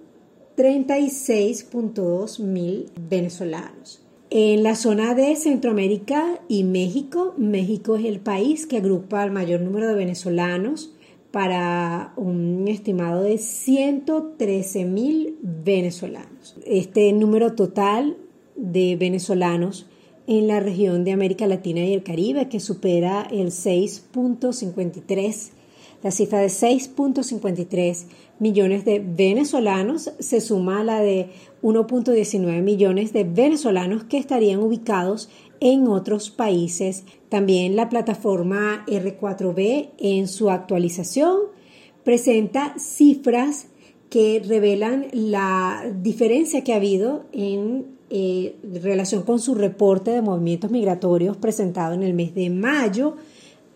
36.2 0.56 2.40
mil 2.40 2.90
venezolanos. 3.10 4.02
En 4.30 4.64
la 4.64 4.76
zona 4.76 5.14
de 5.14 5.36
Centroamérica 5.36 6.40
y 6.48 6.64
México, 6.64 7.34
México 7.38 7.98
es 7.98 8.06
el 8.06 8.20
país 8.20 8.66
que 8.66 8.78
agrupa 8.78 9.22
al 9.22 9.32
mayor 9.32 9.60
número 9.62 9.88
de 9.88 9.96
venezolanos 9.96 10.95
para 11.36 12.14
un 12.16 12.66
estimado 12.70 13.22
de 13.22 13.38
113 13.38 14.86
mil 14.86 15.38
venezolanos. 15.42 16.56
Este 16.66 17.12
número 17.12 17.56
total 17.56 18.16
de 18.56 18.96
venezolanos 18.96 19.86
en 20.28 20.48
la 20.48 20.62
región 20.62 21.04
de 21.04 21.12
América 21.12 21.46
Latina 21.46 21.82
y 21.82 21.94
el 21.94 22.04
Caribe, 22.04 22.48
que 22.48 22.62
supera 22.62 23.28
el 23.30 23.48
6.53 23.48 25.52
la 26.06 26.12
cifra 26.12 26.38
de 26.38 26.50
6.53 26.50 28.06
millones 28.38 28.86
de 28.86 29.00
venezolanos 29.00 30.12
se 30.20 30.40
suma 30.40 30.82
a 30.82 30.84
la 30.84 31.00
de 31.00 31.32
1.19 31.64 32.62
millones 32.62 33.12
de 33.12 33.24
venezolanos 33.24 34.04
que 34.04 34.20
estarían 34.20 34.60
ubicados 34.60 35.30
en 35.60 35.88
otros 35.88 36.30
países. 36.30 37.04
También 37.30 37.76
la 37.76 37.90
plataforma 37.90 38.86
R4B 38.88 39.90
en 39.98 40.28
su 40.28 40.50
actualización 40.50 41.38
presenta 42.04 42.76
cifras 42.78 43.68
que 44.10 44.42
revelan 44.46 45.08
la 45.12 45.84
diferencia 46.02 46.64
que 46.64 46.74
ha 46.74 46.78
habido 46.78 47.26
en 47.34 47.96
eh, 48.10 48.56
relación 48.82 49.24
con 49.24 49.40
su 49.40 49.56
reporte 49.56 50.12
de 50.12 50.22
movimientos 50.22 50.70
migratorios 50.70 51.38
presentado 51.38 51.96
en 51.96 52.04
el 52.04 52.14
mes 52.14 52.36
de 52.36 52.52
mayo 52.52 53.16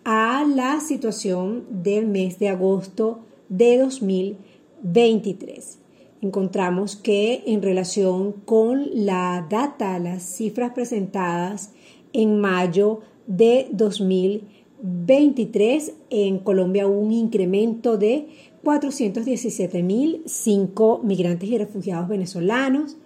a 0.04 0.44
la 0.44 0.80
situación 0.80 1.64
del 1.82 2.06
mes 2.06 2.38
de 2.38 2.48
agosto 2.48 3.18
de 3.48 3.78
2023. 3.78 5.79
Encontramos 6.22 6.96
que 6.96 7.44
en 7.46 7.62
relación 7.62 8.32
con 8.32 8.84
la 8.92 9.46
data, 9.48 9.98
las 9.98 10.22
cifras 10.22 10.72
presentadas 10.72 11.72
en 12.12 12.38
mayo 12.40 13.00
de 13.26 13.68
2023, 13.72 15.94
en 16.10 16.40
Colombia 16.40 16.86
hubo 16.86 17.00
un 17.00 17.12
incremento 17.12 17.96
de 17.96 18.26
417.005 18.62 21.02
migrantes 21.02 21.48
y 21.48 21.56
refugiados 21.56 22.06
venezolanos. 22.08 22.98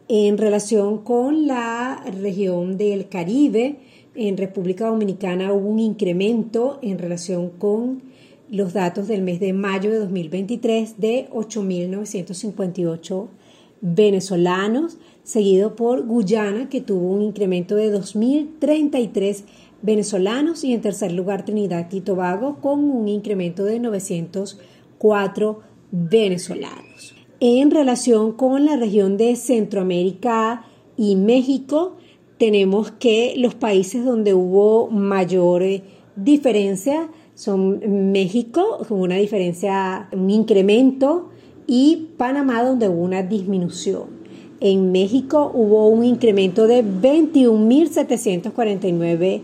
En 0.08 0.38
relación 0.38 1.00
con 1.00 1.48
la 1.48 2.06
región 2.22 2.78
del 2.78 3.08
Caribe, 3.08 3.80
en 4.16 4.38
República 4.38 4.88
Dominicana 4.88 5.52
hubo 5.54 5.70
un 5.70 5.80
incremento 5.80 6.80
en 6.82 7.00
relación 7.00 7.50
con 7.50 8.04
los 8.52 8.74
datos 8.74 9.08
del 9.08 9.22
mes 9.22 9.40
de 9.40 9.54
mayo 9.54 9.90
de 9.90 10.00
2023 10.00 11.00
de 11.00 11.30
8.958 11.32 13.28
venezolanos, 13.80 14.98
seguido 15.24 15.76
por 15.76 16.06
Guyana, 16.06 16.68
que 16.70 16.82
tuvo 16.82 17.14
un 17.14 17.22
incremento 17.22 17.78
de 17.78 17.98
2.033 17.98 19.46
venezolanos, 19.82 20.66
y 20.66 20.74
en 20.74 20.82
tercer 20.82 21.14
lugar 21.14 21.46
Trinidad 21.46 21.92
y 21.92 22.02
Tobago, 22.02 22.58
con 22.62 22.84
un 22.84 23.08
incremento 23.08 23.64
de 23.64 23.80
904 23.80 25.62
venezolanos. 25.92 27.16
En 27.40 27.72
relación 27.72 28.34
con 28.34 28.66
la 28.66 28.76
región 28.76 29.16
de 29.16 29.38
Centroamérica 29.38 30.66
y 30.98 31.16
México, 31.16 31.96
tenemos 32.38 32.92
que 32.92 33.34
los 33.38 33.56
países 33.56 34.04
donde 34.04 34.34
hubo 34.34 34.90
mayor 34.90 35.64
eh, 35.64 35.84
diferencia 36.16 37.10
son 37.42 38.12
México, 38.12 38.86
con 38.88 39.02
una 39.02 39.16
diferencia, 39.16 40.08
un 40.12 40.30
incremento, 40.30 41.30
y 41.66 42.10
Panamá, 42.16 42.64
donde 42.64 42.88
hubo 42.88 43.02
una 43.02 43.24
disminución. 43.24 44.22
En 44.60 44.92
México 44.92 45.52
hubo 45.52 45.88
un 45.88 46.06
incremento 46.06 46.68
de 46.68 46.86
21.749 46.86 49.42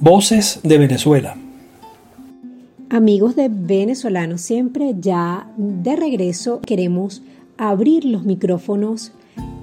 Voces 0.00 0.60
de 0.62 0.78
Venezuela. 0.78 1.36
Amigos 2.88 3.36
de 3.36 3.50
venezolanos 3.50 4.40
siempre, 4.40 4.94
ya 4.98 5.52
de 5.56 5.94
regreso 5.94 6.60
queremos 6.60 7.22
abrir 7.58 8.06
los 8.06 8.24
micrófonos 8.24 9.12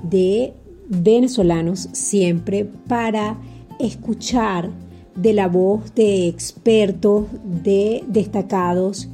de 0.03 0.53
venezolanos 0.87 1.89
siempre 1.91 2.65
para 2.65 3.37
escuchar 3.79 4.69
de 5.15 5.33
la 5.33 5.47
voz 5.47 5.93
de 5.95 6.27
expertos, 6.27 7.25
de 7.43 8.03
destacados 8.07 9.09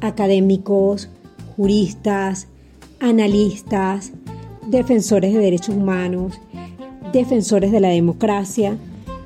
académicos, 0.00 1.08
juristas, 1.56 2.48
analistas, 3.00 4.12
defensores 4.66 5.32
de 5.32 5.38
derechos 5.38 5.74
humanos, 5.74 6.40
defensores 7.12 7.70
de 7.70 7.80
la 7.80 7.88
democracia, 7.88 8.76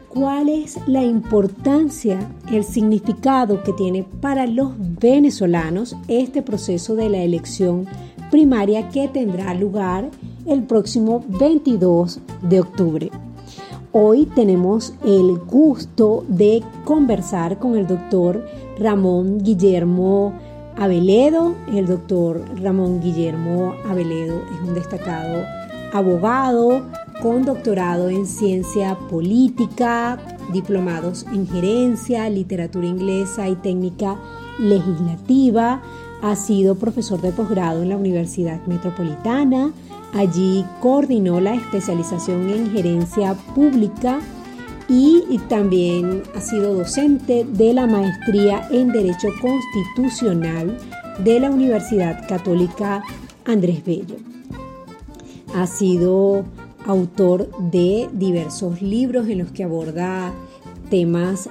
cuál 0.09 0.49
es 0.49 0.79
la 0.87 1.03
importancia, 1.03 2.19
el 2.53 2.65
significado 2.65 3.63
que 3.63 3.73
tiene 3.73 4.03
para 4.03 4.47
los 4.47 4.73
venezolanos 4.79 5.97
este 6.09 6.43
proceso 6.43 6.95
de 6.97 7.09
la 7.09 7.19
elección 7.19 7.87
primaria 8.31 8.89
que 8.89 9.09
tendrá 9.09 9.55
lugar 9.55 10.09
el 10.47 10.63
próximo 10.63 11.25
22 11.29 12.21
de 12.43 12.61
octubre. 12.61 13.11
Hoy 13.93 14.27
tenemos 14.27 14.95
el 15.05 15.39
gusto 15.39 16.25
de 16.29 16.63
conversar 16.85 17.59
con 17.59 17.77
el 17.77 17.87
doctor 17.87 18.45
Ramón 18.79 19.39
Guillermo 19.43 20.35
Aveledo. 20.77 21.55
El 21.73 21.87
doctor 21.87 22.45
Ramón 22.63 23.01
Guillermo 23.01 23.75
Aveledo 23.89 24.43
es 24.55 24.69
un 24.69 24.75
destacado 24.75 25.45
abogado 25.93 26.83
con 27.23 27.45
doctorado 27.45 28.09
en 28.09 28.27
ciencia 28.27 28.97
política, 29.11 30.19
diplomados 30.53 31.27
en 31.33 31.49
gerencia, 31.49 32.29
literatura 32.31 32.87
inglesa 32.87 33.49
y 33.49 33.57
técnica 33.57 34.17
legislativa. 34.59 35.83
Ha 36.23 36.37
sido 36.37 36.75
profesor 36.75 37.21
de 37.21 37.33
posgrado 37.33 37.83
en 37.83 37.91
la 37.91 37.97
Universidad 37.97 38.65
Metropolitana, 38.67 39.73
Allí 40.15 40.65
coordinó 40.81 41.41
la 41.41 41.55
especialización 41.55 42.49
en 42.49 42.71
gerencia 42.71 43.35
pública 43.55 44.21
y 44.89 45.39
también 45.51 46.23
ha 46.35 46.41
sido 46.41 46.75
docente 46.75 47.45
de 47.45 47.75
la 47.75 47.87
maestría 47.87 48.67
en 48.71 48.89
Derecho 48.89 49.29
Constitucional 49.41 50.79
de 51.23 51.41
la 51.41 51.51
Universidad 51.51 52.27
Católica 52.27 53.03
Andrés 53.45 53.85
Bello. 53.85 54.17
Ha 55.55 55.67
sido 55.67 56.45
autor 56.87 57.51
de 57.71 58.09
diversos 58.13 58.81
libros 58.81 59.29
en 59.29 59.39
los 59.39 59.51
que 59.51 59.65
aborda 59.65 60.33
temas 60.89 61.51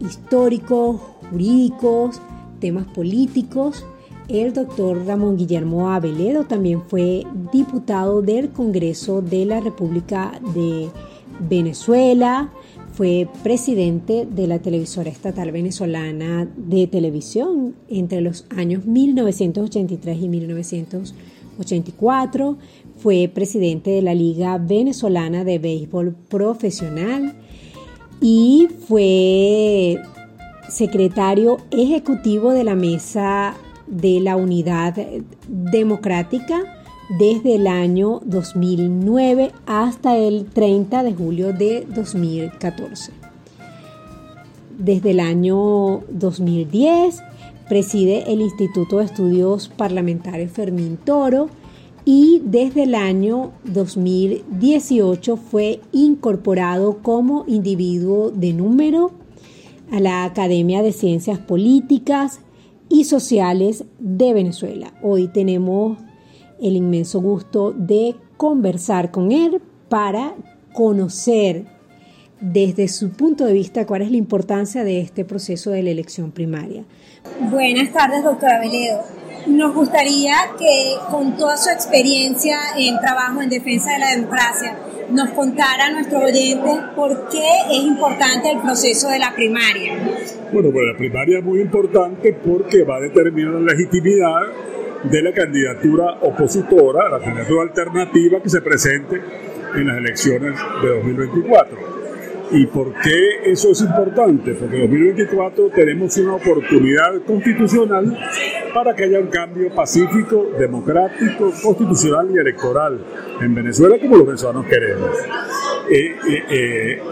históricos, 0.00 1.00
jurídicos, 1.30 2.20
temas 2.58 2.86
políticos 2.86 3.84
el 4.28 4.52
doctor 4.52 5.04
Ramón 5.06 5.38
Guillermo 5.38 5.90
Aveledo 5.90 6.44
también 6.44 6.82
fue 6.82 7.24
diputado 7.50 8.20
del 8.20 8.50
Congreso 8.50 9.22
de 9.22 9.46
la 9.46 9.60
República 9.60 10.38
de 10.54 10.90
Venezuela, 11.40 12.52
fue 12.92 13.26
presidente 13.42 14.28
de 14.30 14.46
la 14.46 14.58
televisora 14.58 15.08
estatal 15.08 15.50
venezolana 15.50 16.46
de 16.56 16.86
televisión 16.88 17.74
entre 17.88 18.20
los 18.20 18.44
años 18.54 18.84
1983 18.84 20.20
y 20.20 20.28
1984, 20.28 22.58
fue 22.98 23.30
presidente 23.32 23.92
de 23.92 24.02
la 24.02 24.12
Liga 24.12 24.58
Venezolana 24.58 25.42
de 25.42 25.58
Béisbol 25.58 26.14
Profesional 26.28 27.34
y 28.20 28.68
fue 28.86 30.02
secretario 30.68 31.58
ejecutivo 31.70 32.52
de 32.52 32.64
la 32.64 32.74
Mesa 32.74 33.54
de 33.86 34.20
la 34.20 34.36
Unidad 34.36 34.94
Democrática 35.48 36.62
desde 37.18 37.54
el 37.54 37.66
año 37.66 38.20
2009 38.24 39.52
hasta 39.66 40.16
el 40.16 40.46
30 40.46 41.02
de 41.02 41.14
julio 41.14 41.52
de 41.52 41.86
2014. 41.94 43.12
Desde 44.78 45.10
el 45.12 45.20
año 45.20 46.02
2010 46.10 47.22
preside 47.68 48.30
el 48.32 48.40
Instituto 48.40 48.98
de 48.98 49.06
Estudios 49.06 49.68
Parlamentarios 49.68 50.52
Fermín 50.52 50.98
Toro 51.02 51.48
y 52.04 52.40
desde 52.44 52.84
el 52.84 52.94
año 52.94 53.52
2018 53.64 55.36
fue 55.36 55.80
incorporado 55.92 56.98
como 57.02 57.44
individuo 57.46 58.30
de 58.30 58.52
número 58.52 59.12
a 59.90 60.00
la 60.00 60.24
Academia 60.24 60.82
de 60.82 60.92
Ciencias 60.92 61.38
Políticas, 61.38 62.40
y 62.88 63.04
sociales 63.04 63.84
de 63.98 64.32
Venezuela. 64.32 64.92
Hoy 65.02 65.28
tenemos 65.28 65.98
el 66.60 66.76
inmenso 66.76 67.20
gusto 67.20 67.72
de 67.72 68.16
conversar 68.36 69.10
con 69.10 69.32
él 69.32 69.60
para 69.88 70.34
conocer 70.72 71.66
desde 72.40 72.88
su 72.88 73.10
punto 73.10 73.44
de 73.44 73.52
vista 73.52 73.86
cuál 73.86 74.02
es 74.02 74.10
la 74.10 74.16
importancia 74.16 74.84
de 74.84 75.00
este 75.00 75.24
proceso 75.24 75.70
de 75.70 75.82
la 75.82 75.90
elección 75.90 76.30
primaria. 76.30 76.84
Buenas 77.50 77.92
tardes, 77.92 78.22
doctora 78.22 78.60
Veledo. 78.60 79.02
Nos 79.46 79.74
gustaría 79.74 80.34
que 80.58 80.94
con 81.10 81.36
toda 81.36 81.56
su 81.56 81.70
experiencia 81.70 82.58
en 82.76 82.98
trabajo 83.00 83.42
en 83.42 83.48
defensa 83.48 83.92
de 83.92 83.98
la 83.98 84.10
democracia 84.10 84.76
nos 85.10 85.30
contara 85.30 85.86
a 85.86 85.90
nuestros 85.90 86.22
oyentes 86.22 86.72
por 86.94 87.28
qué 87.28 87.46
es 87.70 87.82
importante 87.82 88.50
el 88.50 88.60
proceso 88.60 89.08
de 89.08 89.18
la 89.18 89.34
primaria. 89.34 89.94
Bueno, 90.52 90.70
pues 90.70 90.86
la 90.86 90.96
primaria 90.96 91.38
es 91.38 91.44
muy 91.44 91.60
importante 91.60 92.32
porque 92.32 92.84
va 92.84 92.96
a 92.96 93.00
determinar 93.00 93.54
la 93.54 93.72
legitimidad 93.72 94.40
de 95.04 95.22
la 95.22 95.32
candidatura 95.32 96.18
opositora, 96.22 97.08
la 97.08 97.20
candidatura 97.20 97.62
alternativa 97.62 98.42
que 98.42 98.48
se 98.48 98.60
presente 98.60 99.20
en 99.74 99.86
las 99.86 99.98
elecciones 99.98 100.54
de 100.82 100.88
2024. 100.88 102.07
¿Y 102.50 102.66
por 102.66 102.94
qué 103.02 103.50
eso 103.50 103.72
es 103.72 103.80
importante? 103.82 104.54
Porque 104.54 104.76
en 104.76 104.82
2024 104.82 105.70
tenemos 105.74 106.16
una 106.16 106.34
oportunidad 106.34 107.20
constitucional 107.26 108.18
para 108.72 108.94
que 108.94 109.04
haya 109.04 109.18
un 109.20 109.26
cambio 109.26 109.74
pacífico, 109.74 110.52
democrático, 110.58 111.52
constitucional 111.62 112.30
y 112.34 112.38
electoral 112.38 112.98
en 113.40 113.54
Venezuela 113.54 113.96
como 114.00 114.16
los 114.16 114.26
venezolanos 114.26 114.66
queremos. 114.66 115.10
Eh, 115.90 116.16
eh, 116.28 116.44
eh, 116.50 117.02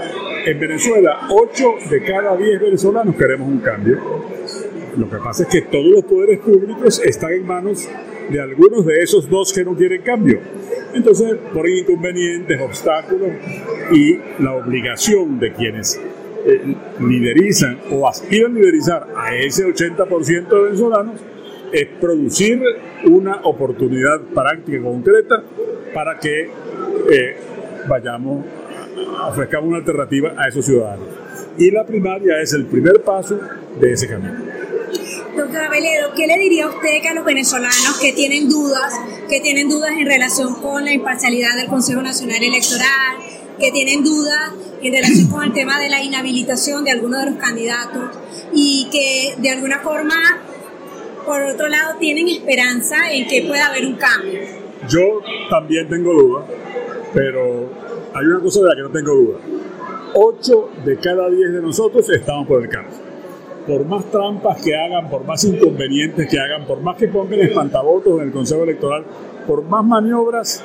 en 0.46 0.61
Venezuela, 0.61 1.29
8 1.29 1.75
de 1.90 2.03
cada 2.03 2.37
10 2.37 2.61
venezolanos 2.61 3.14
queremos 3.16 3.49
un 3.49 3.59
cambio. 3.59 3.99
Lo 4.96 5.11
que 5.11 5.16
pasa 5.16 5.42
es 5.42 5.49
que 5.49 5.62
todos 5.62 5.87
los 5.87 6.05
poderes 6.05 6.40
públicos 6.40 7.03
están 7.05 7.33
en 7.33 7.46
manos 7.46 7.87
de 8.31 8.40
algunos 8.40 8.87
de 8.87 9.03
esos 9.03 9.29
dos 9.29 9.53
que 9.53 9.64
no 9.64 9.75
quieren 9.75 10.03
cambio. 10.03 10.40
Entonces, 10.96 11.37
por 11.52 11.68
inconvenientes, 11.68 12.59
obstáculos 12.59 13.28
y 13.92 14.18
la 14.38 14.54
obligación 14.54 15.38
de 15.38 15.52
quienes 15.52 16.00
eh, 16.46 16.74
liderizan 17.00 17.78
o 17.90 18.09
aspiran 18.09 18.52
a 18.52 18.59
liderizar 18.61 19.06
a 19.14 19.35
ese 19.35 19.66
80% 19.66 20.48
de 20.48 20.61
venezolanos 20.61 21.20
es 21.70 21.87
producir 22.00 22.62
una 23.04 23.42
oportunidad 23.42 24.22
práctica 24.35 24.80
concreta 24.80 25.42
para 25.92 26.18
que 26.18 26.48
eh, 27.11 27.37
vayamos, 27.87 28.46
ofrezcamos 29.28 29.68
una 29.68 29.78
alternativa 29.78 30.32
a 30.38 30.48
esos 30.48 30.64
ciudadanos. 30.64 31.09
Y 31.59 31.70
la 31.70 31.85
primaria 31.85 32.40
es 32.40 32.54
el 32.54 32.64
primer 32.64 33.02
paso 33.02 33.38
de 33.78 33.92
ese 33.92 34.09
camino. 34.09 34.55
Doctora 35.37 35.68
Veledo, 35.68 36.14
¿qué 36.16 36.27
le 36.27 36.38
diría 36.38 36.66
usted 36.66 37.05
a 37.11 37.12
los 37.12 37.25
venezolanos 37.25 37.99
que 38.01 38.14
tienen 38.14 38.49
dudas, 38.49 38.94
que 39.29 39.40
tienen 39.40 39.68
dudas 39.68 39.90
en 39.99 40.07
relación 40.07 40.55
con 40.62 40.83
la 40.83 40.92
imparcialidad 40.92 41.57
del 41.57 41.66
Consejo 41.68 42.01
Nacional 42.01 42.42
Electoral, 42.42 43.18
que 43.61 43.70
tienen 43.70 44.03
dudas 44.03 44.53
en 44.81 44.92
relación 44.94 45.29
con 45.29 45.44
el 45.44 45.53
tema 45.53 45.79
de 45.79 45.90
la 45.90 46.03
inhabilitación 46.03 46.85
de 46.85 46.92
algunos 46.92 47.22
de 47.22 47.31
los 47.33 47.38
candidatos 47.38 48.16
y 48.55 48.88
que 48.90 49.35
de 49.37 49.51
alguna 49.51 49.81
forma, 49.81 50.14
por 51.27 51.42
otro 51.42 51.68
lado, 51.68 51.99
tienen 52.01 52.29
esperanza 52.29 53.12
en 53.12 53.29
que 53.29 53.42
pueda 53.42 53.66
haber 53.66 53.85
un 53.85 53.96
cambio? 53.96 54.40
Yo 54.88 55.20
también 55.51 55.87
tengo 55.87 56.14
dudas, 56.14 56.46
pero 57.12 57.70
hay 58.14 58.25
una 58.25 58.40
cosa 58.40 58.61
de 58.61 58.68
la 58.68 58.75
que 58.75 58.83
no 58.83 58.90
tengo 58.90 59.14
duda. 59.14 59.38
Ocho 60.14 60.70
de 60.83 60.99
cada 60.99 61.29
diez 61.29 61.53
de 61.53 61.61
nosotros 61.61 62.09
estamos 62.09 62.49
por 62.49 62.62
el 62.62 62.70
cambio 62.70 63.05
por 63.66 63.85
más 63.85 64.05
trampas 64.11 64.62
que 64.62 64.74
hagan, 64.76 65.11
por 65.11 65.24
más 65.24 65.44
inconvenientes 65.44 66.29
que 66.29 66.38
hagan, 66.38 66.66
por 66.66 66.81
más 66.81 66.96
que 66.96 67.09
pongan 67.09 67.40
espantavotos 67.40 68.20
en 68.20 68.29
el 68.29 68.33
Consejo 68.33 68.62
Electoral, 68.62 69.05
por 69.46 69.64
más 69.64 69.85
maniobras, 69.85 70.64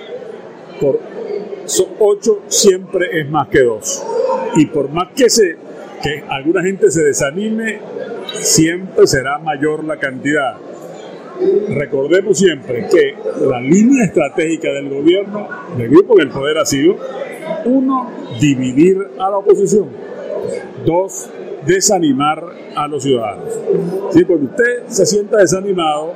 por 0.79 0.99
ocho 1.99 2.41
siempre 2.47 3.19
es 3.19 3.29
más 3.29 3.47
que 3.47 3.63
dos. 3.63 4.03
Y 4.55 4.67
por 4.67 4.89
más 4.89 5.09
que, 5.15 5.29
se, 5.29 5.57
que 6.03 6.23
alguna 6.29 6.61
gente 6.61 6.91
se 6.91 7.03
desanime, 7.03 7.79
siempre 8.33 9.07
será 9.07 9.39
mayor 9.39 9.83
la 9.83 9.97
cantidad. 9.97 10.57
Recordemos 11.69 12.37
siempre 12.37 12.87
que 12.87 13.15
la 13.47 13.59
línea 13.59 14.05
estratégica 14.05 14.69
del 14.73 14.89
gobierno, 14.89 15.47
del 15.75 15.89
grupo 15.89 16.19
en 16.19 16.27
el 16.27 16.33
poder 16.33 16.57
ha 16.59 16.65
sido, 16.65 16.97
uno, 17.65 18.11
dividir 18.39 18.97
a 19.17 19.29
la 19.29 19.37
oposición. 19.37 19.89
Dos, 20.85 21.29
desanimar 21.65 22.43
a 22.75 22.87
los 22.87 23.03
ciudadanos. 23.03 23.53
Si 24.11 24.23
cuando 24.25 24.45
usted 24.45 24.87
se 24.87 25.05
sienta 25.05 25.37
desanimado, 25.37 26.13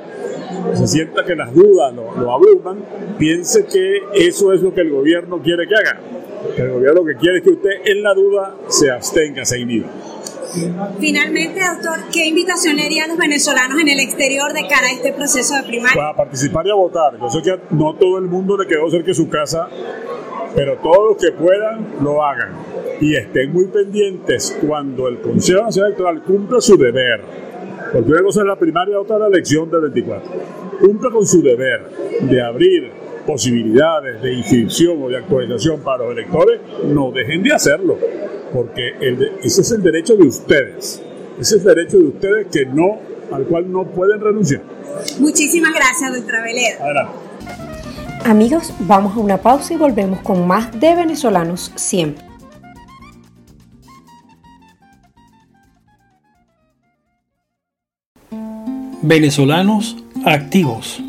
se 0.74 0.88
sienta 0.88 1.24
que 1.24 1.36
las 1.36 1.54
dudas 1.54 1.94
lo, 1.94 2.32
abruman, 2.32 2.84
piense 3.18 3.66
que 3.66 4.02
eso 4.14 4.54
es 4.54 4.62
lo 4.62 4.74
que 4.74 4.82
el 4.82 4.92
gobierno 4.92 5.42
quiere 5.42 5.68
que 5.68 5.76
haga. 5.76 6.00
Que 6.56 6.62
el 6.62 6.72
gobierno 6.72 7.02
lo 7.02 7.06
que 7.06 7.16
quiere 7.16 7.38
es 7.38 7.44
que 7.44 7.52
usted 7.52 7.72
en 7.86 8.04
la 8.04 8.14
duda 8.14 8.56
se 8.68 8.92
abstenga, 8.92 9.46
se 9.46 9.60
inhiba. 9.60 9.88
Finalmente, 11.00 11.60
doctor, 11.60 12.00
¿qué 12.14 12.28
invitación 12.28 12.78
le 12.78 12.84
haría 12.84 13.04
a 13.04 13.08
los 13.08 13.18
venezolanos 13.18 13.80
en 13.80 13.90
el 13.90 14.00
exterior 14.00 14.54
de 14.54 14.62
cara 14.68 14.88
a 14.88 14.92
este 14.92 15.12
proceso 15.12 15.56
de 15.56 15.64
primaria? 15.64 15.96
Para 15.96 16.16
participar 16.16 16.66
y 16.66 16.72
a 16.72 16.76
votar. 16.76 17.18
Yo 17.20 17.30
sé 17.30 17.42
que 17.42 17.60
no 17.72 17.96
todo 17.96 18.18
el 18.18 18.26
mundo 18.26 18.58
le 18.58 18.66
quedó 18.66 18.90
cerca 18.90 19.08
de 19.08 19.14
su 19.14 19.28
casa, 19.28 19.68
pero 20.56 20.78
todos 20.78 21.10
los 21.10 21.18
que 21.18 21.32
puedan 21.34 21.86
lo 22.02 22.24
hagan 22.24 22.54
y 23.02 23.16
estén 23.16 23.52
muy 23.52 23.66
pendientes 23.66 24.58
cuando 24.66 25.08
el 25.08 25.20
Consejo 25.20 25.64
Nacional 25.64 25.92
Electoral 25.92 26.24
cumpla 26.24 26.62
su 26.62 26.78
deber, 26.78 27.22
porque 27.92 28.12
una 28.12 28.24
cosa 28.24 28.42
es 28.42 28.48
la 28.48 28.56
primaria, 28.56 29.00
otra 29.00 29.20
la 29.20 29.28
elección 29.28 29.70
del 29.70 29.82
24, 29.82 30.32
cumpla 30.80 31.12
con 31.12 31.26
su 31.26 31.42
deber 31.42 31.82
de 32.22 32.42
abrir 32.42 32.92
posibilidades 33.28 34.22
de 34.22 34.34
inscripción 34.34 35.02
o 35.02 35.10
de 35.10 35.18
actualización 35.18 35.82
para 35.82 36.06
los 36.06 36.14
electores, 36.14 36.62
no 36.86 37.12
dejen 37.12 37.44
de 37.44 37.54
hacerlo, 37.54 37.98
porque 38.54 38.94
ese 39.44 39.62
es 39.62 39.72
el 39.72 39.84
derecho 39.84 40.16
de 40.16 40.24
ustedes, 40.24 41.02
ese 41.40 41.58
es 41.58 41.66
el 41.66 41.76
derecho 41.76 41.98
de 41.98 42.06
ustedes 42.06 42.48
que 42.48 42.66
no, 42.66 43.00
al 43.32 43.44
cual 43.46 43.70
no 43.70 43.84
pueden 43.86 44.22
renunciar. 44.22 44.62
Muchísimas 45.20 45.74
gracias, 45.74 46.14
doctora 46.14 46.42
Veleda. 46.44 46.78
Adelante. 46.80 47.25
Amigos, 48.28 48.74
vamos 48.80 49.16
a 49.16 49.20
una 49.20 49.38
pausa 49.38 49.76
y 49.76 49.78
volvemos 49.78 50.20
con 50.22 50.48
más 50.48 50.72
de 50.80 50.96
venezolanos 50.96 51.72
siempre. 51.76 52.26
Venezolanos 59.04 59.96
activos. 60.26 61.04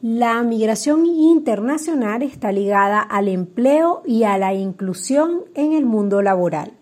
La 0.00 0.40
migración 0.44 1.04
internacional 1.04 2.22
está 2.22 2.52
ligada 2.52 3.00
al 3.00 3.26
empleo 3.26 4.02
y 4.06 4.22
a 4.22 4.38
la 4.38 4.54
inclusión 4.54 5.46
en 5.56 5.72
el 5.72 5.84
mundo 5.84 6.22
laboral, 6.22 6.74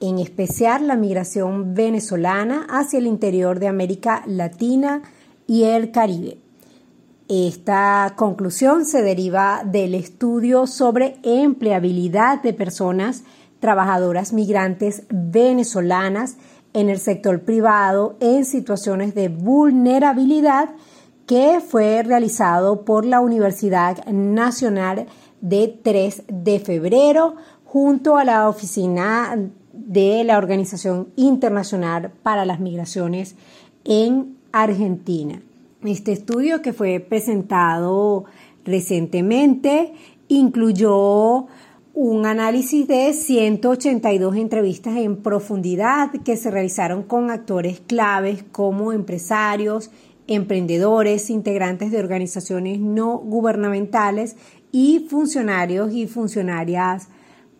en 0.00 0.18
especial 0.18 0.88
la 0.88 0.96
migración 0.96 1.74
venezolana 1.74 2.66
hacia 2.68 2.98
el 2.98 3.06
interior 3.06 3.60
de 3.60 3.68
América 3.68 4.24
Latina 4.26 5.02
y 5.46 5.64
el 5.64 5.90
Caribe. 5.90 6.38
Esta 7.28 8.12
conclusión 8.16 8.84
se 8.84 9.02
deriva 9.02 9.62
del 9.64 9.94
estudio 9.94 10.66
sobre 10.66 11.16
empleabilidad 11.22 12.42
de 12.42 12.52
personas 12.52 13.24
trabajadoras 13.60 14.34
migrantes 14.34 15.04
venezolanas 15.08 16.36
en 16.74 16.90
el 16.90 16.98
sector 16.98 17.42
privado 17.42 18.16
en 18.20 18.44
situaciones 18.44 19.14
de 19.14 19.28
vulnerabilidad 19.28 20.70
que 21.26 21.62
fue 21.66 22.02
realizado 22.02 22.84
por 22.84 23.06
la 23.06 23.20
Universidad 23.20 24.04
Nacional 24.06 25.06
de 25.40 25.80
3 25.82 26.24
de 26.28 26.60
febrero 26.60 27.36
junto 27.64 28.18
a 28.18 28.24
la 28.24 28.48
oficina 28.48 29.34
de 29.72 30.24
la 30.24 30.36
Organización 30.36 31.08
Internacional 31.16 32.12
para 32.22 32.44
las 32.44 32.60
Migraciones 32.60 33.34
en 33.84 34.36
Argentina. 34.54 35.42
Este 35.82 36.12
estudio 36.12 36.62
que 36.62 36.72
fue 36.72 37.00
presentado 37.00 38.24
recientemente 38.64 39.92
incluyó 40.28 41.48
un 41.92 42.24
análisis 42.24 42.86
de 42.86 43.12
182 43.12 44.36
entrevistas 44.36 44.96
en 44.96 45.16
profundidad 45.16 46.12
que 46.24 46.36
se 46.36 46.52
realizaron 46.52 47.02
con 47.02 47.32
actores 47.32 47.80
claves 47.80 48.44
como 48.52 48.92
empresarios, 48.92 49.90
emprendedores, 50.28 51.30
integrantes 51.30 51.90
de 51.90 51.98
organizaciones 51.98 52.78
no 52.78 53.18
gubernamentales 53.18 54.36
y 54.70 55.08
funcionarios 55.10 55.92
y 55.92 56.06
funcionarias 56.06 57.08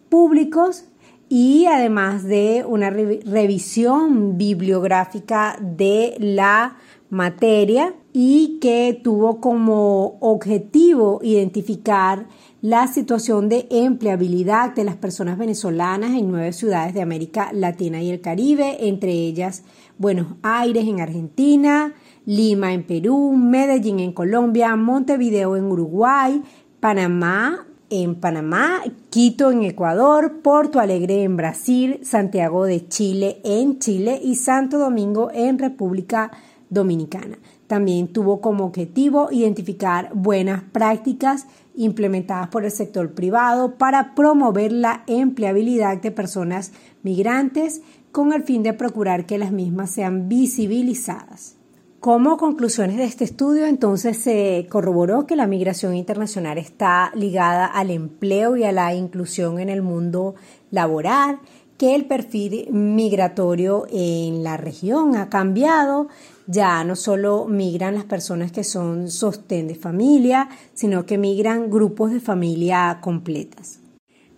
públicos 0.09 0.85
y 1.29 1.67
además 1.67 2.25
de 2.25 2.65
una 2.67 2.91
revisión 2.91 4.37
bibliográfica 4.37 5.57
de 5.61 6.17
la 6.19 6.77
materia 7.11 7.95
y 8.13 8.59
que 8.61 9.01
tuvo 9.03 9.41
como 9.41 10.19
objetivo 10.21 11.21
identificar 11.23 12.27
la 12.61 12.87
situación 12.87 13.49
de 13.49 13.67
empleabilidad 13.71 14.75
de 14.75 14.85
las 14.85 14.97
personas 14.97 15.39
venezolanas 15.39 16.13
en 16.13 16.31
nueve 16.31 16.53
ciudades 16.53 16.95
de 16.95 17.03
América 17.03 17.51
Latina 17.53 18.03
y 18.03 18.11
el 18.11 18.21
Caribe, 18.21 18.89
entre 18.89 19.13
ellas 19.13 19.65
Buenos 19.99 20.29
Aires 20.43 20.87
en 20.87 21.01
Argentina, 21.01 21.95
Lima 22.27 22.73
en 22.73 22.85
Perú, 22.85 23.33
Medellín 23.37 24.01
en 24.01 24.13
Colombia, 24.13 24.75
Montevideo 24.77 25.57
en 25.57 25.65
Uruguay, 25.65 26.43
Panamá 26.81 27.67
en 27.91 28.15
Panamá, 28.17 28.83
Quito 29.11 29.51
en 29.51 29.63
Ecuador, 29.63 30.41
Porto 30.43 30.81
Alegre 30.81 31.23
en 31.23 31.37
Brasil, 31.37 32.01
Santiago 32.03 32.65
de 32.65 32.89
Chile 32.89 33.41
en 33.45 33.79
Chile 33.79 34.21
y 34.23 34.35
Santo 34.37 34.79
Domingo 34.79 35.31
en 35.33 35.59
República 35.59 36.31
Dominicana. 36.71 37.39
También 37.67 38.09
tuvo 38.09 38.41
como 38.41 38.65
objetivo 38.65 39.29
identificar 39.31 40.11
buenas 40.15 40.63
prácticas 40.63 41.47
implementadas 41.75 42.49
por 42.49 42.65
el 42.65 42.71
sector 42.71 43.15
privado 43.15 43.77
para 43.77 44.15
promover 44.15 44.73
la 44.73 45.03
empleabilidad 45.07 46.01
de 46.01 46.11
personas 46.11 46.73
migrantes 47.03 47.83
con 48.13 48.33
el 48.33 48.43
fin 48.43 48.63
de 48.63 48.75
procurar 48.75 49.27
que 49.27 49.39
las 49.39 49.51
mismas 49.51 49.91
sean 49.91 50.29
visibilizadas. 50.29 51.57
Como 52.05 52.37
conclusiones 52.37 52.99
de 52.99 53.05
este 53.05 53.25
estudio, 53.25 53.65
entonces 53.65 54.19
se 54.19 54.67
corroboró 54.69 55.27
que 55.27 55.37
la 55.37 55.47
migración 55.47 55.95
internacional 55.95 56.59
está 56.59 57.11
ligada 57.15 57.65
al 57.65 57.91
empleo 57.91 58.59
y 58.59 58.65
a 58.65 58.73
la 58.73 58.95
inclusión 58.95 59.59
en 59.59 59.71
el 59.71 59.81
mundo 59.81 60.35
laboral, 60.71 61.39
que 61.79 61.95
el 61.95 62.05
perfil 62.05 62.69
migratorio 62.71 63.87
en 63.91 64.45
la 64.45 64.59
región 64.59 65.17
ha 65.17 65.31
cambiado. 65.31 66.09
Ya 66.47 66.85
no 66.85 66.95
solo 66.95 67.47
migran 67.47 67.95
las 67.95 68.05
personas 68.05 68.53
que 68.53 68.65
son 68.65 69.11
sostén 69.11 69.67
de 69.67 69.75
familia, 69.75 70.51
sino 70.75 71.07
que 71.07 71.17
migran 71.17 71.71
grupos 71.71 72.11
de 72.11 72.21
familia 72.21 72.99
completas. 73.01 73.81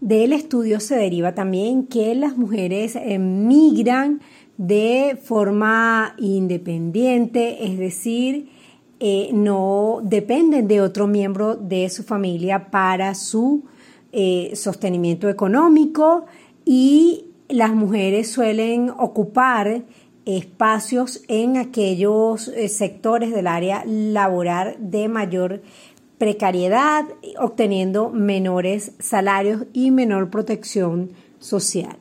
Del 0.00 0.34
estudio 0.34 0.78
se 0.78 0.94
deriva 0.94 1.34
también 1.34 1.88
que 1.88 2.14
las 2.14 2.36
mujeres 2.36 2.94
eh, 2.94 3.18
migran 3.18 4.20
de 4.58 5.18
forma 5.22 6.14
independiente, 6.18 7.64
es 7.64 7.78
decir, 7.78 8.48
eh, 8.98 9.30
no 9.32 10.00
dependen 10.02 10.68
de 10.68 10.80
otro 10.80 11.06
miembro 11.06 11.54
de 11.54 11.90
su 11.90 12.02
familia 12.02 12.70
para 12.70 13.14
su 13.14 13.64
eh, 14.12 14.52
sostenimiento 14.54 15.28
económico 15.28 16.24
y 16.64 17.26
las 17.48 17.74
mujeres 17.74 18.30
suelen 18.30 18.88
ocupar 18.88 19.82
espacios 20.24 21.22
en 21.28 21.58
aquellos 21.58 22.48
eh, 22.48 22.68
sectores 22.68 23.32
del 23.32 23.46
área 23.46 23.84
laboral 23.84 24.76
de 24.78 25.08
mayor 25.08 25.62
precariedad, 26.16 27.04
obteniendo 27.38 28.08
menores 28.08 28.92
salarios 28.98 29.64
y 29.74 29.90
menor 29.90 30.30
protección 30.30 31.10
social. 31.38 31.98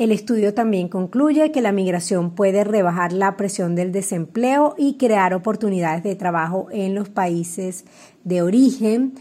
El 0.00 0.12
estudio 0.12 0.54
también 0.54 0.88
concluye 0.88 1.52
que 1.52 1.60
la 1.60 1.72
migración 1.72 2.34
puede 2.34 2.64
rebajar 2.64 3.12
la 3.12 3.36
presión 3.36 3.74
del 3.74 3.92
desempleo 3.92 4.74
y 4.78 4.94
crear 4.94 5.34
oportunidades 5.34 6.02
de 6.02 6.16
trabajo 6.16 6.68
en 6.72 6.94
los 6.94 7.10
países 7.10 7.84
de 8.24 8.40
origen. 8.40 9.12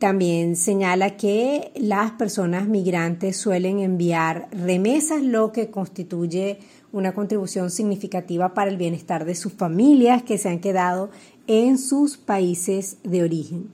También 0.00 0.56
señala 0.56 1.16
que 1.16 1.70
las 1.76 2.10
personas 2.10 2.66
migrantes 2.66 3.36
suelen 3.36 3.78
enviar 3.78 4.48
remesas, 4.50 5.22
lo 5.22 5.52
que 5.52 5.70
constituye 5.70 6.58
una 6.90 7.14
contribución 7.14 7.70
significativa 7.70 8.52
para 8.52 8.72
el 8.72 8.78
bienestar 8.78 9.24
de 9.24 9.36
sus 9.36 9.52
familias 9.52 10.24
que 10.24 10.38
se 10.38 10.48
han 10.48 10.58
quedado 10.58 11.10
en 11.46 11.78
sus 11.78 12.16
países 12.16 12.96
de 13.04 13.22
origen. 13.22 13.68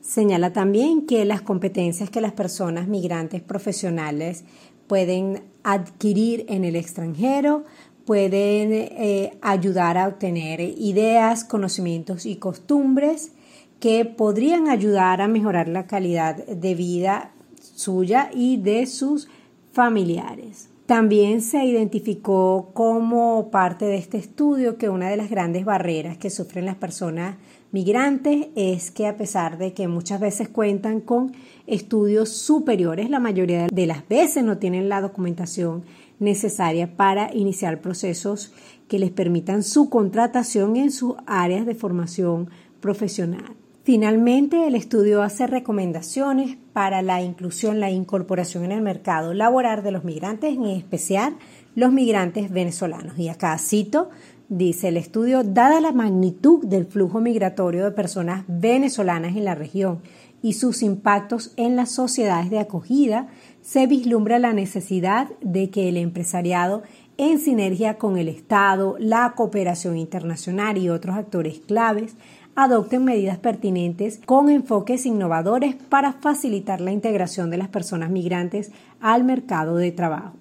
Señala 0.00 0.54
también 0.54 1.04
que 1.04 1.26
las 1.26 1.42
competencias 1.42 2.08
que 2.08 2.22
las 2.22 2.32
personas 2.32 2.88
migrantes 2.88 3.42
profesionales 3.42 4.44
pueden 4.86 5.51
adquirir 5.64 6.44
en 6.48 6.64
el 6.64 6.76
extranjero, 6.76 7.64
pueden 8.04 8.72
eh, 8.72 9.38
ayudar 9.42 9.96
a 9.98 10.08
obtener 10.08 10.60
ideas, 10.60 11.44
conocimientos 11.44 12.26
y 12.26 12.36
costumbres 12.36 13.32
que 13.80 14.04
podrían 14.04 14.68
ayudar 14.68 15.20
a 15.20 15.28
mejorar 15.28 15.68
la 15.68 15.86
calidad 15.86 16.36
de 16.46 16.74
vida 16.74 17.32
suya 17.60 18.30
y 18.32 18.56
de 18.58 18.86
sus 18.86 19.28
familiares. 19.72 20.68
También 20.86 21.40
se 21.40 21.64
identificó 21.64 22.70
como 22.74 23.50
parte 23.50 23.86
de 23.86 23.96
este 23.96 24.18
estudio 24.18 24.76
que 24.76 24.88
una 24.88 25.08
de 25.08 25.16
las 25.16 25.30
grandes 25.30 25.64
barreras 25.64 26.18
que 26.18 26.28
sufren 26.28 26.66
las 26.66 26.76
personas 26.76 27.36
migrantes 27.70 28.48
es 28.56 28.90
que 28.90 29.06
a 29.06 29.16
pesar 29.16 29.58
de 29.58 29.72
que 29.72 29.88
muchas 29.88 30.20
veces 30.20 30.48
cuentan 30.48 31.00
con 31.00 31.32
estudios 31.66 32.30
superiores, 32.30 33.10
la 33.10 33.20
mayoría 33.20 33.66
de 33.66 33.86
las 33.86 34.08
veces 34.08 34.44
no 34.44 34.58
tienen 34.58 34.88
la 34.88 35.00
documentación 35.00 35.84
necesaria 36.18 36.96
para 36.96 37.34
iniciar 37.34 37.80
procesos 37.80 38.52
que 38.88 38.98
les 38.98 39.10
permitan 39.10 39.62
su 39.62 39.90
contratación 39.90 40.76
en 40.76 40.90
sus 40.90 41.14
áreas 41.26 41.66
de 41.66 41.74
formación 41.74 42.50
profesional. 42.80 43.56
Finalmente, 43.84 44.68
el 44.68 44.76
estudio 44.76 45.22
hace 45.22 45.48
recomendaciones 45.48 46.56
para 46.72 47.02
la 47.02 47.20
inclusión, 47.20 47.80
la 47.80 47.90
incorporación 47.90 48.64
en 48.64 48.70
el 48.70 48.80
mercado 48.80 49.34
laboral 49.34 49.82
de 49.82 49.90
los 49.90 50.04
migrantes, 50.04 50.54
en 50.54 50.66
especial 50.66 51.36
los 51.74 51.92
migrantes 51.92 52.52
venezolanos. 52.52 53.18
Y 53.18 53.28
acá 53.28 53.58
cito, 53.58 54.10
dice 54.48 54.88
el 54.88 54.96
estudio, 54.96 55.42
dada 55.42 55.80
la 55.80 55.90
magnitud 55.90 56.64
del 56.64 56.86
flujo 56.86 57.20
migratorio 57.20 57.84
de 57.84 57.90
personas 57.90 58.44
venezolanas 58.46 59.36
en 59.36 59.46
la 59.46 59.56
región 59.56 60.00
y 60.42 60.54
sus 60.54 60.82
impactos 60.82 61.52
en 61.56 61.76
las 61.76 61.92
sociedades 61.92 62.50
de 62.50 62.58
acogida, 62.58 63.28
se 63.62 63.86
vislumbra 63.86 64.38
la 64.38 64.52
necesidad 64.52 65.28
de 65.40 65.70
que 65.70 65.88
el 65.88 65.96
empresariado, 65.96 66.82
en 67.16 67.38
sinergia 67.38 67.96
con 67.96 68.18
el 68.18 68.28
Estado, 68.28 68.96
la 68.98 69.32
cooperación 69.36 69.96
internacional 69.96 70.76
y 70.78 70.88
otros 70.88 71.16
actores 71.16 71.60
claves, 71.60 72.16
adopten 72.54 73.04
medidas 73.04 73.38
pertinentes 73.38 74.20
con 74.26 74.50
enfoques 74.50 75.06
innovadores 75.06 75.74
para 75.74 76.12
facilitar 76.12 76.80
la 76.80 76.92
integración 76.92 77.50
de 77.50 77.56
las 77.56 77.68
personas 77.68 78.10
migrantes 78.10 78.72
al 79.00 79.24
mercado 79.24 79.76
de 79.76 79.92
trabajo. 79.92 80.34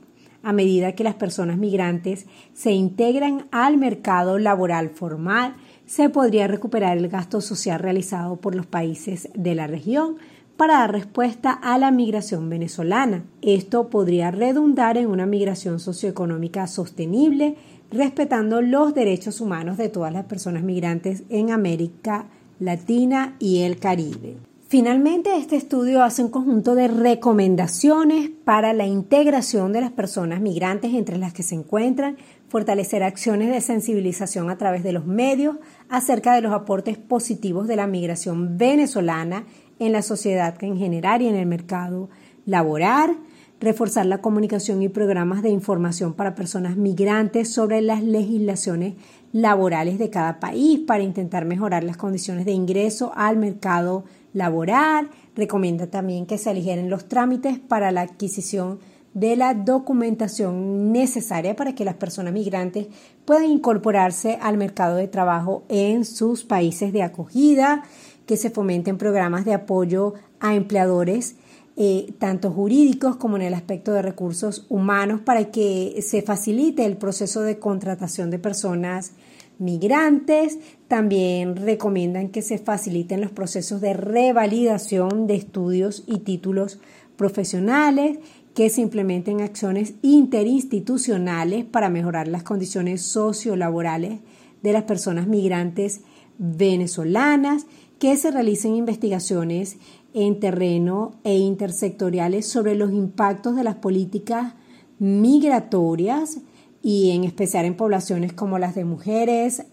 A 0.43 0.53
medida 0.53 0.93
que 0.93 1.03
las 1.03 1.13
personas 1.13 1.57
migrantes 1.57 2.25
se 2.53 2.71
integran 2.71 3.45
al 3.51 3.77
mercado 3.77 4.39
laboral 4.39 4.89
formal, 4.89 5.55
se 5.91 6.07
podría 6.07 6.47
recuperar 6.47 6.97
el 6.97 7.09
gasto 7.09 7.41
social 7.41 7.77
realizado 7.77 8.37
por 8.37 8.55
los 8.55 8.65
países 8.65 9.27
de 9.33 9.55
la 9.55 9.67
región 9.67 10.15
para 10.55 10.75
dar 10.75 10.93
respuesta 10.93 11.51
a 11.51 11.77
la 11.77 11.91
migración 11.91 12.49
venezolana. 12.49 13.25
Esto 13.41 13.89
podría 13.89 14.31
redundar 14.31 14.95
en 14.97 15.07
una 15.07 15.25
migración 15.25 15.81
socioeconómica 15.81 16.65
sostenible 16.67 17.57
respetando 17.91 18.61
los 18.61 18.93
derechos 18.93 19.41
humanos 19.41 19.75
de 19.75 19.89
todas 19.89 20.13
las 20.13 20.23
personas 20.27 20.63
migrantes 20.63 21.23
en 21.27 21.51
América 21.51 22.27
Latina 22.61 23.35
y 23.37 23.63
el 23.63 23.77
Caribe. 23.77 24.37
Finalmente, 24.71 25.35
este 25.35 25.57
estudio 25.57 26.01
hace 26.01 26.23
un 26.23 26.31
conjunto 26.31 26.75
de 26.75 26.87
recomendaciones 26.87 28.29
para 28.45 28.71
la 28.71 28.85
integración 28.85 29.73
de 29.73 29.81
las 29.81 29.91
personas 29.91 30.39
migrantes 30.39 30.93
entre 30.93 31.17
las 31.17 31.33
que 31.33 31.43
se 31.43 31.55
encuentran, 31.55 32.15
fortalecer 32.51 33.01
acciones 33.01 33.49
de 33.49 33.61
sensibilización 33.61 34.49
a 34.49 34.57
través 34.57 34.83
de 34.83 34.91
los 34.91 35.05
medios 35.05 35.55
acerca 35.87 36.35
de 36.35 36.41
los 36.41 36.51
aportes 36.51 36.97
positivos 36.97 37.65
de 37.65 37.77
la 37.77 37.87
migración 37.87 38.57
venezolana 38.57 39.45
en 39.79 39.93
la 39.93 40.01
sociedad 40.01 40.61
en 40.61 40.77
general 40.77 41.21
y 41.21 41.29
en 41.29 41.35
el 41.35 41.45
mercado 41.45 42.09
laboral, 42.45 43.15
reforzar 43.61 44.05
la 44.05 44.17
comunicación 44.17 44.81
y 44.81 44.89
programas 44.89 45.43
de 45.43 45.49
información 45.49 46.13
para 46.13 46.35
personas 46.35 46.75
migrantes 46.75 47.53
sobre 47.53 47.81
las 47.81 48.03
legislaciones 48.03 48.95
laborales 49.31 49.97
de 49.97 50.09
cada 50.09 50.41
país 50.41 50.81
para 50.85 51.03
intentar 51.03 51.45
mejorar 51.45 51.85
las 51.85 51.95
condiciones 51.95 52.43
de 52.43 52.51
ingreso 52.51 53.13
al 53.15 53.37
mercado 53.37 54.03
laboral. 54.33 55.09
Recomienda 55.37 55.87
también 55.87 56.25
que 56.25 56.37
se 56.37 56.49
aligeren 56.49 56.89
los 56.89 57.07
trámites 57.07 57.59
para 57.59 57.91
la 57.91 58.01
adquisición 58.01 58.79
de 58.79 58.90
la 59.13 59.53
documentación 59.53 60.91
necesaria 60.91 61.55
para 61.55 61.75
que 61.75 61.85
las 61.85 61.95
personas 61.95 62.33
migrantes 62.33 62.87
puedan 63.25 63.45
incorporarse 63.45 64.37
al 64.41 64.57
mercado 64.57 64.95
de 64.95 65.07
trabajo 65.07 65.63
en 65.69 66.05
sus 66.05 66.43
países 66.43 66.93
de 66.93 67.03
acogida, 67.03 67.83
que 68.25 68.37
se 68.37 68.49
fomenten 68.49 68.97
programas 68.97 69.43
de 69.45 69.53
apoyo 69.53 70.13
a 70.39 70.55
empleadores 70.55 71.35
eh, 71.77 72.13
tanto 72.19 72.51
jurídicos 72.51 73.15
como 73.15 73.37
en 73.37 73.43
el 73.43 73.53
aspecto 73.53 73.93
de 73.93 74.01
recursos 74.01 74.65
humanos, 74.69 75.21
para 75.21 75.51
que 75.51 75.99
se 76.01 76.21
facilite 76.21 76.85
el 76.85 76.97
proceso 76.97 77.41
de 77.41 77.59
contratación 77.59 78.29
de 78.29 78.39
personas 78.39 79.13
migrantes. 79.57 80.59
También 80.87 81.55
recomiendan 81.55 82.29
que 82.29 82.41
se 82.41 82.57
faciliten 82.57 83.21
los 83.21 83.31
procesos 83.31 83.79
de 83.79 83.93
revalidación 83.93 85.27
de 85.27 85.35
estudios 85.35 86.03
y 86.07 86.19
títulos 86.19 86.79
profesionales, 87.15 88.19
que 88.53 88.69
se 88.69 88.81
implementen 88.81 89.41
acciones 89.41 89.93
interinstitucionales 90.01 91.65
para 91.65 91.89
mejorar 91.89 92.27
las 92.27 92.43
condiciones 92.43 93.01
sociolaborales 93.01 94.19
de 94.61 94.73
las 94.73 94.83
personas 94.83 95.27
migrantes 95.27 96.01
venezolanas, 96.37 97.65
que 97.99 98.17
se 98.17 98.31
realicen 98.31 98.75
investigaciones 98.75 99.77
en 100.13 100.39
terreno 100.39 101.13
e 101.23 101.37
intersectoriales 101.37 102.47
sobre 102.47 102.75
los 102.75 102.91
impactos 102.91 103.55
de 103.55 103.63
las 103.63 103.75
políticas 103.75 104.53
migratorias 104.99 106.39
y 106.81 107.11
en 107.11 107.23
especial 107.23 107.65
en 107.65 107.77
poblaciones 107.77 108.33
como 108.33 108.59
las 108.59 108.75
de 108.75 108.85
mujeres, 108.85 109.65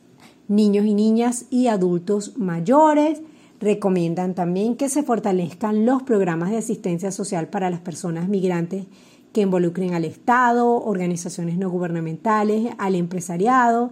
niños 0.47 0.87
y 0.87 0.95
niñas 0.95 1.47
y 1.51 1.69
adultos 1.69 2.37
mayores. 2.37 3.21
Recomiendan 3.61 4.35
también 4.35 4.77
que 4.77 4.89
se 4.89 5.03
fortalezcan 5.03 5.85
los 5.85 6.03
programas 6.03 6.51
de 6.51 6.59
asistencia 6.59 7.11
social 7.11 7.49
para 7.49 7.71
las 7.71 7.81
personas 7.81 8.29
migrantes 8.29 8.87
que 9.33 9.41
involucren 9.41 9.95
al 9.95 10.05
Estado, 10.05 10.83
organizaciones 10.85 11.59
no 11.59 11.69
gubernamentales, 11.69 12.73
al 12.79 12.95
empresariado, 12.95 13.91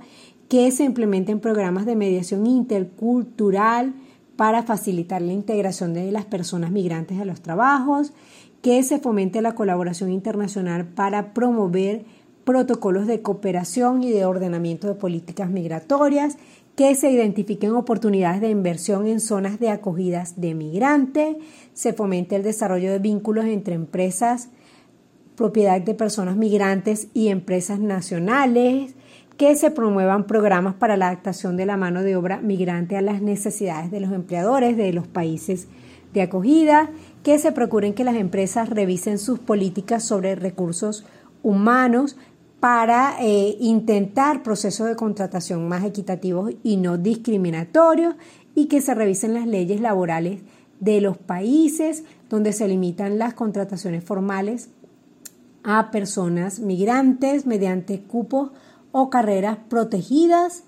que 0.48 0.70
se 0.70 0.84
implementen 0.84 1.40
programas 1.40 1.86
de 1.86 1.96
mediación 1.96 2.46
intercultural 2.46 3.94
para 4.36 4.62
facilitar 4.62 5.22
la 5.22 5.32
integración 5.32 5.94
de 5.94 6.12
las 6.12 6.24
personas 6.26 6.70
migrantes 6.70 7.18
a 7.20 7.24
los 7.24 7.40
trabajos, 7.40 8.12
que 8.62 8.82
se 8.82 8.98
fomente 8.98 9.42
la 9.42 9.54
colaboración 9.54 10.12
internacional 10.12 10.86
para 10.86 11.32
promover 11.32 12.04
protocolos 12.44 13.06
de 13.06 13.22
cooperación 13.22 14.04
y 14.04 14.10
de 14.10 14.24
ordenamiento 14.24 14.86
de 14.86 14.94
políticas 14.94 15.50
migratorias, 15.50 16.36
que 16.76 16.94
se 16.94 17.10
identifiquen 17.10 17.72
oportunidades 17.72 18.42
de 18.42 18.50
inversión 18.50 19.06
en 19.06 19.18
zonas 19.18 19.58
de 19.58 19.70
acogidas 19.70 20.38
de 20.40 20.54
migrantes, 20.54 21.36
se 21.72 21.94
fomente 21.94 22.36
el 22.36 22.42
desarrollo 22.42 22.92
de 22.92 22.98
vínculos 22.98 23.46
entre 23.46 23.74
empresas, 23.74 24.50
propiedad 25.36 25.80
de 25.80 25.94
personas 25.94 26.36
migrantes 26.36 27.08
y 27.14 27.28
empresas 27.28 27.80
nacionales, 27.80 28.94
que 29.38 29.56
se 29.56 29.70
promuevan 29.70 30.26
programas 30.26 30.74
para 30.74 30.96
la 30.96 31.08
adaptación 31.08 31.56
de 31.56 31.66
la 31.66 31.76
mano 31.76 32.02
de 32.02 32.16
obra 32.16 32.40
migrante 32.40 32.96
a 32.96 33.02
las 33.02 33.20
necesidades 33.20 33.90
de 33.90 34.00
los 34.00 34.12
empleadores 34.12 34.76
de 34.76 34.92
los 34.92 35.06
países 35.06 35.68
de 36.12 36.22
acogida, 36.22 36.90
que 37.22 37.38
se 37.38 37.52
procuren 37.52 37.94
que 37.94 38.04
las 38.04 38.16
empresas 38.16 38.68
revisen 38.68 39.18
sus 39.18 39.38
políticas 39.38 40.04
sobre 40.04 40.34
recursos 40.34 41.04
humanos 41.42 42.16
para 42.60 43.16
eh, 43.20 43.56
intentar 43.60 44.42
procesos 44.42 44.88
de 44.88 44.96
contratación 44.96 45.68
más 45.68 45.84
equitativos 45.84 46.52
y 46.62 46.76
no 46.76 46.96
discriminatorios 46.96 48.14
y 48.54 48.66
que 48.66 48.80
se 48.80 48.94
revisen 48.94 49.34
las 49.34 49.46
leyes 49.46 49.80
laborales 49.80 50.40
de 50.80 51.00
los 51.00 51.16
países 51.18 52.04
donde 52.28 52.52
se 52.52 52.68
limitan 52.68 53.18
las 53.18 53.34
contrataciones 53.34 54.04
formales 54.04 54.70
a 55.62 55.90
personas 55.90 56.60
migrantes 56.60 57.46
mediante 57.46 58.00
cupos 58.00 58.50
o 58.92 59.10
carreras 59.10 59.58
protegidas 59.68 60.64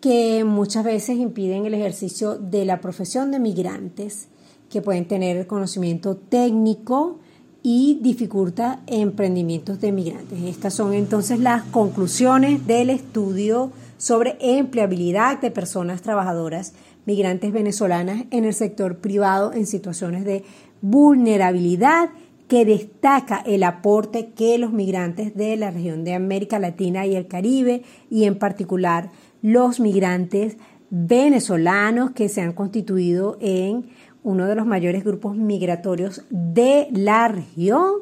que 0.00 0.44
muchas 0.44 0.84
veces 0.84 1.18
impiden 1.18 1.66
el 1.66 1.74
ejercicio 1.74 2.36
de 2.36 2.64
la 2.64 2.80
profesión 2.80 3.32
de 3.32 3.40
migrantes, 3.40 4.28
que 4.70 4.82
pueden 4.82 5.08
tener 5.08 5.46
conocimiento 5.46 6.16
técnico 6.16 7.18
y 7.62 7.98
dificulta 8.02 8.80
emprendimientos 8.86 9.80
de 9.80 9.92
migrantes. 9.92 10.42
Estas 10.42 10.74
son 10.74 10.94
entonces 10.94 11.40
las 11.40 11.64
conclusiones 11.64 12.66
del 12.66 12.90
estudio 12.90 13.72
sobre 13.96 14.36
empleabilidad 14.40 15.40
de 15.40 15.50
personas 15.50 16.02
trabajadoras 16.02 16.72
migrantes 17.04 17.52
venezolanas 17.52 18.24
en 18.30 18.44
el 18.44 18.54
sector 18.54 18.98
privado 18.98 19.52
en 19.52 19.66
situaciones 19.66 20.24
de 20.24 20.44
vulnerabilidad 20.82 22.10
que 22.48 22.64
destaca 22.64 23.42
el 23.44 23.62
aporte 23.62 24.30
que 24.30 24.56
los 24.58 24.72
migrantes 24.72 25.34
de 25.34 25.56
la 25.56 25.70
región 25.70 26.04
de 26.04 26.14
América 26.14 26.58
Latina 26.58 27.06
y 27.06 27.14
el 27.14 27.26
Caribe, 27.26 27.82
y 28.10 28.24
en 28.24 28.38
particular 28.38 29.10
los 29.42 29.80
migrantes 29.80 30.56
venezolanos 30.90 32.12
que 32.12 32.28
se 32.28 32.40
han 32.40 32.54
constituido 32.54 33.36
en 33.40 33.86
uno 34.22 34.46
de 34.46 34.54
los 34.54 34.66
mayores 34.66 35.04
grupos 35.04 35.36
migratorios 35.36 36.24
de 36.30 36.88
la 36.92 37.28
región, 37.28 37.92